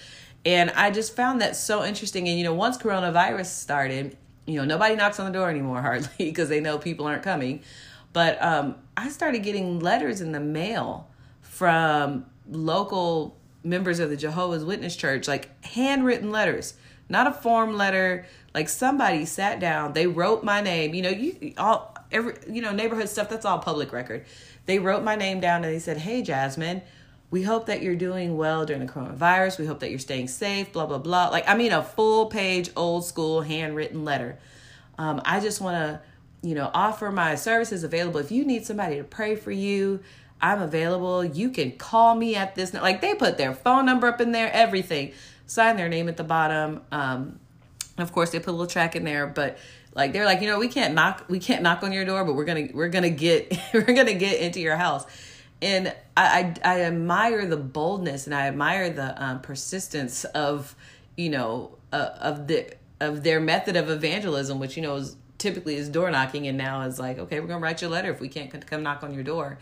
And 0.46 0.72
I 0.72 0.92
just 0.92 1.16
found 1.16 1.40
that 1.40 1.56
so 1.56 1.86
interesting. 1.86 2.28
And, 2.28 2.38
you 2.38 2.44
know, 2.44 2.54
once 2.54 2.78
coronavirus 2.78 3.46
started, 3.46 4.18
you 4.46 4.56
know, 4.56 4.66
nobody 4.66 4.96
knocks 4.96 5.22
on 5.22 5.26
the 5.26 5.38
door 5.38 5.50
anymore 5.50 5.82
hardly 5.82 6.10
because 6.18 6.50
they 6.50 6.60
know 6.60 6.78
people 6.78 7.08
aren't 7.08 7.24
coming. 7.24 7.62
But 8.14 8.42
um, 8.44 8.76
I 8.98 9.10
started 9.10 9.44
getting 9.44 9.80
letters 9.80 10.22
in 10.22 10.32
the 10.32 10.40
mail 10.40 11.10
from 11.42 12.26
local 12.50 13.38
members 13.64 14.00
of 14.00 14.10
the 14.10 14.18
Jehovah's 14.18 14.66
Witness 14.66 14.96
Church, 14.96 15.28
like 15.28 15.64
handwritten 15.66 16.32
letters, 16.32 16.74
not 17.10 17.28
a 17.28 17.32
form 17.32 17.78
letter. 17.78 18.26
Like 18.54 18.68
somebody 18.68 19.26
sat 19.26 19.60
down, 19.60 19.94
they 19.94 20.08
wrote 20.08 20.44
my 20.44 20.62
name. 20.62 20.94
You 20.94 21.02
know, 21.04 21.10
you 21.10 21.54
all 21.58 21.96
every 22.12 22.36
you 22.50 22.62
know 22.62 22.72
neighborhood 22.72 23.10
stuff. 23.10 23.30
That's 23.30 23.46
all 23.46 23.60
public 23.60 23.94
record. 23.94 24.26
They 24.66 24.80
wrote 24.80 25.04
my 25.04 25.16
name 25.16 25.40
down 25.40 25.64
and 25.64 25.74
they 25.74 25.80
said, 25.80 25.98
"Hey, 25.98 26.22
Jasmine." 26.22 26.82
we 27.32 27.44
hope 27.44 27.66
that 27.68 27.82
you're 27.82 27.96
doing 27.96 28.36
well 28.38 28.66
during 28.66 28.86
the 28.86 28.92
coronavirus. 28.92 29.58
We 29.58 29.66
hope 29.66 29.80
that 29.80 29.90
you're 29.90 30.00
staying 30.00 30.28
safe, 30.28 30.74
blah, 30.74 30.86
blah, 30.86 30.98
blah. 30.98 31.30
Like, 31.30 31.48
I 31.48 31.56
mean, 31.56 31.72
a 31.72 31.82
full 31.82 32.26
page, 32.26 32.70
old 32.76 33.06
school, 33.06 33.42
handwritten 33.42 34.04
letter. 34.04 34.38
Um, 34.98 35.22
I 35.24 35.40
just 35.40 35.62
want 35.62 35.76
to, 35.76 36.02
you 36.42 36.56
know, 36.56 36.72
offer 36.74 37.12
my 37.12 37.36
services 37.36 37.84
available. 37.84 38.20
If 38.20 38.32
you 38.32 38.46
need 38.46 38.66
somebody 38.66 38.98
to 38.98 39.04
pray 39.04 39.36
for 39.36 39.52
you, 39.52 40.02
I'm 40.42 40.62
available. 40.62 41.24
You 41.24 41.50
can 41.50 41.72
call 41.74 42.16
me 42.16 42.36
at 42.36 42.56
this. 42.56 42.74
Like, 42.74 43.02
they 43.02 43.14
put 43.14 43.38
their 43.38 43.54
phone 43.54 43.86
number 43.86 44.08
up 44.08 44.20
in 44.22 44.32
there, 44.32 44.52
everything. 44.52 45.14
Sign 45.46 45.78
their 45.78 45.90
name 45.90 46.10
at 46.10 46.18
the 46.18 46.24
bottom. 46.24 46.82
Um, 46.92 47.40
of 47.98 48.12
course, 48.12 48.32
they 48.32 48.40
put 48.40 48.50
a 48.50 48.52
little 48.52 48.68
track 48.68 48.96
in 48.96 49.04
there, 49.04 49.28
but 49.28 49.58
like 49.94 50.14
they're 50.14 50.26
like, 50.26 50.42
you 50.42 50.48
know, 50.48 50.58
we 50.58 50.70
can't 50.70 50.94
knock, 50.94 51.26
we 51.28 51.40
can't 51.40 51.62
knock 51.62 51.84
on 51.84 51.92
your 51.92 52.06
door, 52.06 52.24
but 52.24 52.34
we're 52.34 52.46
gonna, 52.46 52.70
we're 52.74 52.90
gonna 52.90 53.10
get, 53.10 53.56
we're 53.74 53.82
gonna 53.82 54.14
get 54.14 54.40
into 54.40 54.60
your 54.60 54.78
house 54.78 55.06
and 55.62 55.94
I, 56.18 56.56
I, 56.64 56.76
I 56.76 56.82
admire 56.82 57.46
the 57.46 57.58
boldness 57.58 58.26
and 58.26 58.36
I 58.36 58.48
admire 58.48 58.90
the 58.90 59.24
um, 59.24 59.42
persistence 59.42 60.24
of 60.26 60.76
you 61.16 61.30
know 61.30 61.78
uh, 61.94 62.10
of 62.20 62.48
the 62.48 62.74
of 63.00 63.24
their 63.24 63.40
method 63.40 63.76
of 63.76 63.90
evangelism, 63.90 64.60
which 64.60 64.76
you 64.76 64.84
know 64.84 64.96
is 64.96 65.16
typically 65.42 65.76
is 65.76 65.90
door 65.90 66.10
knocking, 66.12 66.48
and 66.48 66.58
now 66.58 66.82
is 66.84 67.00
like 67.00 67.18
okay, 67.18 67.40
we're 67.40 67.48
gonna 67.48 67.60
write 67.60 67.82
you 67.82 67.88
a 67.88 67.90
letter 67.90 68.12
if 68.12 68.22
we 68.22 68.30
can't 68.30 68.66
come 68.66 68.84
knock 68.84 69.04
on 69.04 69.14
your 69.14 69.24
door. 69.24 69.58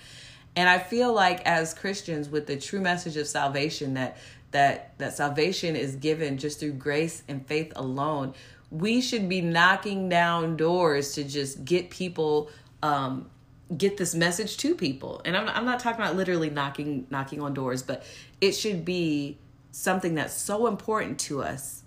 And 0.55 0.67
I 0.67 0.77
feel 0.77 1.13
like 1.13 1.41
as 1.45 1.73
Christians, 1.73 2.29
with 2.29 2.45
the 2.45 2.57
true 2.57 2.81
message 2.81 3.17
of 3.17 3.27
salvation, 3.27 3.93
that 3.95 4.17
that 4.51 4.97
that 4.97 5.15
salvation 5.15 5.75
is 5.75 5.95
given 5.95 6.37
just 6.37 6.59
through 6.59 6.73
grace 6.73 7.23
and 7.27 7.45
faith 7.47 7.71
alone, 7.75 8.33
we 8.69 9.01
should 9.01 9.29
be 9.29 9.41
knocking 9.41 10.09
down 10.09 10.57
doors 10.57 11.13
to 11.13 11.23
just 11.23 11.63
get 11.65 11.89
people 11.89 12.49
um, 12.83 13.29
get 13.75 13.97
this 13.97 14.13
message 14.13 14.57
to 14.57 14.75
people. 14.75 15.21
And 15.23 15.37
I'm 15.37 15.47
I'm 15.47 15.65
not 15.65 15.79
talking 15.79 16.01
about 16.01 16.15
literally 16.15 16.49
knocking 16.49 17.07
knocking 17.09 17.41
on 17.41 17.53
doors, 17.53 17.81
but 17.81 18.03
it 18.41 18.51
should 18.51 18.83
be 18.83 19.37
something 19.71 20.15
that's 20.15 20.33
so 20.33 20.67
important 20.67 21.19
to 21.19 21.41
us 21.43 21.83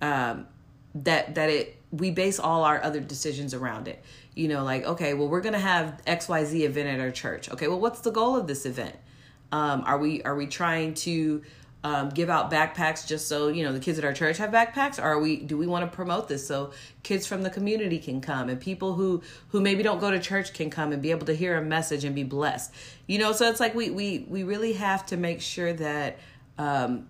um, 0.00 0.46
that 0.94 1.34
that 1.34 1.50
it 1.50 1.80
we 1.90 2.10
base 2.10 2.38
all 2.38 2.64
our 2.64 2.82
other 2.82 3.00
decisions 3.00 3.54
around 3.54 3.88
it. 3.88 4.02
You 4.34 4.48
know, 4.48 4.64
like 4.64 4.84
okay, 4.84 5.14
well 5.14 5.28
we're 5.28 5.40
gonna 5.40 5.58
have 5.58 6.00
X 6.06 6.28
Y 6.28 6.44
Z 6.44 6.64
event 6.64 6.88
at 6.88 7.00
our 7.00 7.10
church. 7.10 7.50
Okay, 7.50 7.68
well 7.68 7.80
what's 7.80 8.00
the 8.00 8.10
goal 8.10 8.36
of 8.36 8.46
this 8.46 8.66
event? 8.66 8.96
Um, 9.52 9.82
are 9.86 9.98
we 9.98 10.22
are 10.22 10.34
we 10.34 10.46
trying 10.46 10.94
to 10.94 11.42
um, 11.84 12.08
give 12.08 12.30
out 12.30 12.50
backpacks 12.50 13.06
just 13.06 13.28
so 13.28 13.48
you 13.48 13.62
know 13.62 13.72
the 13.72 13.78
kids 13.78 13.98
at 13.98 14.06
our 14.06 14.14
church 14.14 14.38
have 14.38 14.50
backpacks 14.50 14.98
or 14.98 15.02
are 15.02 15.20
we 15.20 15.36
do 15.36 15.58
we 15.58 15.66
want 15.66 15.88
to 15.88 15.94
promote 15.94 16.28
this 16.28 16.46
so 16.46 16.72
kids 17.02 17.26
from 17.26 17.42
the 17.42 17.50
community 17.50 17.98
can 17.98 18.22
come 18.22 18.48
and 18.48 18.58
people 18.58 18.94
who 18.94 19.22
who 19.48 19.60
maybe 19.60 19.82
don't 19.82 20.00
go 20.00 20.10
to 20.10 20.18
church 20.18 20.54
can 20.54 20.70
come 20.70 20.92
and 20.92 21.02
be 21.02 21.10
able 21.10 21.26
to 21.26 21.34
hear 21.34 21.58
a 21.58 21.62
message 21.62 22.04
and 22.04 22.14
be 22.14 22.24
blessed 22.24 22.72
you 23.06 23.18
know 23.18 23.32
so 23.32 23.50
it's 23.50 23.60
like 23.60 23.74
we 23.74 23.90
we 23.90 24.24
we 24.30 24.44
really 24.44 24.72
have 24.72 25.04
to 25.04 25.18
make 25.18 25.42
sure 25.42 25.74
that 25.74 26.18
um 26.56 27.06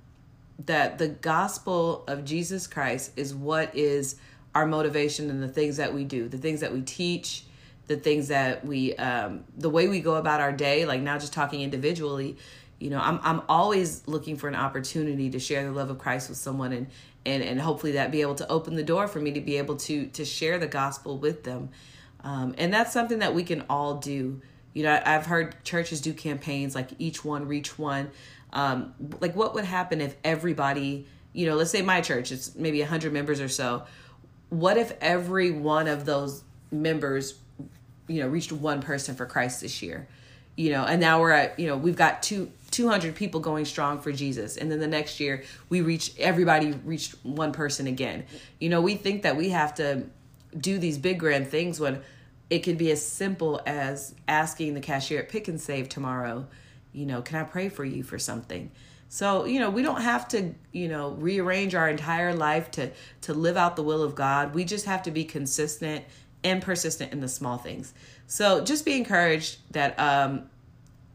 that 0.58 0.98
the 0.98 1.08
gospel 1.08 2.04
of 2.06 2.24
jesus 2.24 2.66
christ 2.66 3.12
is 3.16 3.34
what 3.34 3.74
is 3.74 4.16
our 4.54 4.66
motivation 4.66 5.30
and 5.30 5.42
the 5.42 5.48
things 5.48 5.76
that 5.76 5.92
we 5.92 6.04
do 6.04 6.28
the 6.28 6.38
things 6.38 6.60
that 6.60 6.72
we 6.72 6.80
teach 6.82 7.44
the 7.86 7.96
things 7.96 8.28
that 8.28 8.64
we 8.64 8.94
um 8.96 9.44
the 9.56 9.68
way 9.68 9.88
we 9.88 10.00
go 10.00 10.14
about 10.14 10.40
our 10.40 10.52
day 10.52 10.86
like 10.86 11.00
now 11.00 11.18
just 11.18 11.32
talking 11.32 11.60
individually 11.60 12.36
you 12.78 12.88
know 12.90 13.00
i'm 13.00 13.18
i'm 13.22 13.42
always 13.48 14.06
looking 14.06 14.36
for 14.36 14.48
an 14.48 14.54
opportunity 14.54 15.30
to 15.30 15.38
share 15.38 15.64
the 15.64 15.72
love 15.72 15.90
of 15.90 15.98
Christ 15.98 16.28
with 16.28 16.38
someone 16.38 16.72
and 16.72 16.86
and 17.26 17.42
and 17.42 17.60
hopefully 17.60 17.92
that 17.92 18.10
be 18.10 18.20
able 18.20 18.34
to 18.36 18.50
open 18.50 18.74
the 18.74 18.82
door 18.82 19.08
for 19.08 19.20
me 19.20 19.32
to 19.32 19.40
be 19.40 19.58
able 19.58 19.76
to 19.76 20.06
to 20.08 20.24
share 20.24 20.58
the 20.58 20.66
gospel 20.66 21.18
with 21.18 21.44
them. 21.44 21.70
Um, 22.22 22.54
and 22.58 22.72
that's 22.72 22.92
something 22.92 23.18
that 23.18 23.34
we 23.34 23.44
can 23.44 23.64
all 23.68 23.96
do. 23.96 24.40
You 24.72 24.82
know 24.82 25.00
i've 25.06 25.26
heard 25.26 25.62
churches 25.62 26.00
do 26.00 26.12
campaigns 26.12 26.74
like 26.74 26.88
each 26.98 27.24
one 27.24 27.46
reach 27.46 27.78
one 27.78 28.10
um, 28.54 28.94
like 29.20 29.34
what 29.34 29.54
would 29.54 29.64
happen 29.64 30.00
if 30.00 30.16
everybody 30.24 31.06
you 31.32 31.46
know 31.46 31.56
let's 31.56 31.70
say 31.70 31.82
my 31.82 32.00
church 32.00 32.30
it's 32.32 32.54
maybe 32.54 32.80
100 32.80 33.12
members 33.12 33.40
or 33.40 33.48
so. 33.48 33.84
What 34.48 34.76
if 34.76 34.92
every 35.00 35.50
one 35.50 35.88
of 35.88 36.04
those 36.04 36.44
members 36.70 37.38
you 38.06 38.20
know 38.20 38.28
reached 38.28 38.52
one 38.52 38.80
person 38.80 39.14
for 39.14 39.26
christ 39.26 39.60
this 39.60 39.82
year? 39.82 40.08
You 40.56 40.70
know 40.70 40.84
and 40.84 41.00
now 41.00 41.20
we're 41.20 41.32
at 41.32 41.58
you 41.58 41.66
know 41.66 41.76
we've 41.76 41.96
got 41.96 42.22
two 42.22 42.50
200 42.70 43.14
people 43.14 43.40
going 43.40 43.64
strong 43.64 44.00
for 44.00 44.12
jesus. 44.12 44.56
And 44.56 44.70
then 44.70 44.78
the 44.78 44.86
next 44.86 45.18
year 45.18 45.42
we 45.68 45.80
reach 45.80 46.12
everybody 46.18 46.72
reached 46.84 47.16
one 47.24 47.52
person 47.52 47.88
again. 47.88 48.24
You 48.60 48.68
know 48.68 48.80
we 48.80 48.94
think 48.94 49.22
that 49.22 49.36
we 49.36 49.50
have 49.50 49.74
to 49.74 50.04
do 50.56 50.78
these 50.78 50.98
big 50.98 51.18
grand 51.18 51.48
things 51.48 51.80
when 51.80 52.02
it 52.50 52.60
could 52.60 52.78
be 52.78 52.92
as 52.92 53.04
simple 53.04 53.60
as 53.66 54.14
asking 54.28 54.74
the 54.74 54.80
cashier 54.80 55.18
at 55.18 55.28
Pick 55.28 55.48
'n 55.48 55.58
Save 55.58 55.88
tomorrow 55.88 56.46
you 56.94 57.04
know 57.04 57.20
can 57.20 57.36
i 57.36 57.42
pray 57.42 57.68
for 57.68 57.84
you 57.84 58.02
for 58.02 58.18
something 58.18 58.70
so 59.08 59.44
you 59.44 59.60
know 59.60 59.68
we 59.68 59.82
don't 59.82 60.00
have 60.00 60.26
to 60.26 60.54
you 60.72 60.88
know 60.88 61.10
rearrange 61.12 61.74
our 61.74 61.88
entire 61.88 62.34
life 62.34 62.70
to 62.70 62.90
to 63.20 63.34
live 63.34 63.56
out 63.56 63.76
the 63.76 63.82
will 63.82 64.02
of 64.02 64.14
god 64.14 64.54
we 64.54 64.64
just 64.64 64.86
have 64.86 65.02
to 65.02 65.10
be 65.10 65.24
consistent 65.24 66.04
and 66.42 66.62
persistent 66.62 67.12
in 67.12 67.20
the 67.20 67.28
small 67.28 67.58
things 67.58 67.92
so 68.26 68.64
just 68.64 68.84
be 68.84 68.96
encouraged 68.96 69.58
that 69.72 69.98
um, 69.98 70.48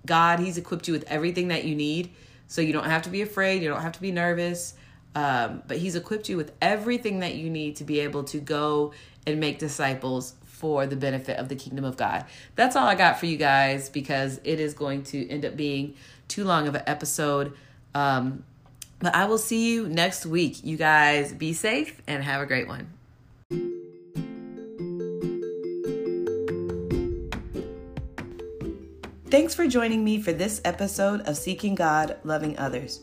God, 0.06 0.40
He's 0.40 0.58
equipped 0.58 0.88
you 0.88 0.94
with 0.94 1.06
everything 1.08 1.50
that 1.50 1.66
you 1.66 1.76
need. 1.76 2.12
So 2.48 2.62
you 2.62 2.74
don't 2.74 2.86
have 2.86 3.04
to 3.04 3.10
be 3.10 3.22
afraid, 3.22 3.62
you 3.62 3.70
don't 3.70 3.82
have 3.82 3.92
to 3.94 4.02
be 4.02 4.12
nervous. 4.12 4.74
Um, 5.16 5.64
but 5.68 5.78
He's 5.78 5.96
equipped 5.96 6.30
you 6.30 6.38
with 6.38 6.52
everything 6.62 7.20
that 7.20 7.36
you 7.36 7.50
need 7.50 7.76
to 7.78 7.84
be 7.84 8.00
able 8.00 8.24
to 8.26 8.40
go 8.40 8.94
and 9.26 9.40
make 9.40 9.60
disciples 9.60 10.34
for 10.60 10.86
the 10.86 10.98
benefit 10.98 11.38
of 11.38 11.48
the 11.48 11.56
kingdom 11.56 11.86
of 11.86 11.96
God. 11.96 12.26
That's 12.56 12.76
all 12.76 12.86
I 12.86 12.96
got 12.96 13.18
for 13.18 13.26
you 13.26 13.38
guys 13.38 13.88
because 13.90 14.42
it 14.44 14.60
is 14.60 14.74
going 14.74 15.04
to 15.04 15.28
end 15.30 15.46
up 15.46 15.56
being 15.56 15.96
too 16.28 16.44
long 16.44 16.68
of 16.68 16.76
an 16.76 16.84
episode. 16.86 17.54
Um, 17.96 18.44
but 19.00 19.16
I 19.16 19.26
will 19.26 19.38
see 19.38 19.72
you 19.72 19.88
next 19.88 20.26
week. 20.26 20.64
You 20.66 20.76
guys 20.76 21.32
be 21.32 21.54
safe 21.54 22.02
and 22.08 22.22
have 22.26 22.42
a 22.42 22.46
great 22.46 22.68
one. 22.68 22.90
Thanks 29.30 29.56
for 29.56 29.66
joining 29.66 30.04
me 30.04 30.22
for 30.22 30.34
this 30.34 30.60
episode 30.66 31.22
of 31.22 31.38
Seeking 31.38 31.76
God, 31.76 32.18
Loving 32.26 32.58
Others. 32.58 33.02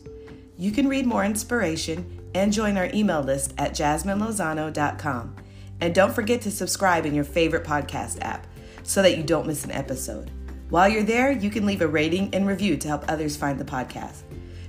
You 0.57 0.71
can 0.71 0.87
read 0.87 1.07
more 1.07 1.25
inspiration 1.25 2.29
and 2.35 2.53
join 2.53 2.77
our 2.77 2.89
email 2.93 3.21
list 3.21 3.53
at 3.57 3.71
jasminelozano.com. 3.71 5.35
And 5.81 5.93
don't 5.93 6.13
forget 6.13 6.41
to 6.41 6.51
subscribe 6.51 7.05
in 7.05 7.13
your 7.13 7.23
favorite 7.23 7.63
podcast 7.63 8.21
app 8.21 8.47
so 8.83 9.01
that 9.01 9.17
you 9.17 9.23
don't 9.23 9.47
miss 9.47 9.65
an 9.65 9.71
episode. 9.71 10.31
While 10.69 10.89
you're 10.89 11.03
there, 11.03 11.31
you 11.31 11.49
can 11.49 11.65
leave 11.65 11.81
a 11.81 11.87
rating 11.87 12.33
and 12.33 12.47
review 12.47 12.77
to 12.77 12.87
help 12.87 13.05
others 13.07 13.37
find 13.37 13.59
the 13.59 13.65
podcast. 13.65 14.21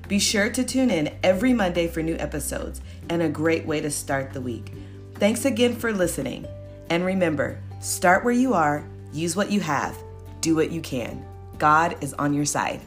Be 0.07 0.18
sure 0.18 0.49
to 0.51 0.64
tune 0.64 0.90
in 0.90 1.16
every 1.23 1.53
Monday 1.53 1.87
for 1.87 2.03
new 2.03 2.16
episodes 2.16 2.81
and 3.11 3.21
a 3.21 3.29
great 3.29 3.66
way 3.66 3.81
to 3.81 3.90
start 3.90 4.33
the 4.33 4.40
week. 4.40 4.73
Thanks 5.14 5.44
again 5.44 5.77
for 5.77 5.92
listening. 5.92 6.47
And 6.88 7.05
remember, 7.05 7.61
start 7.81 8.25
where 8.25 8.33
you 8.33 8.55
are, 8.55 8.87
use 9.12 9.37
what 9.37 9.51
you 9.51 9.61
have, 9.61 9.97
do 10.40 10.55
what 10.55 10.71
you 10.71 10.81
can. 10.81 11.25
God 11.59 11.97
is 12.01 12.14
on 12.14 12.33
your 12.33 12.47
side. 12.47 12.81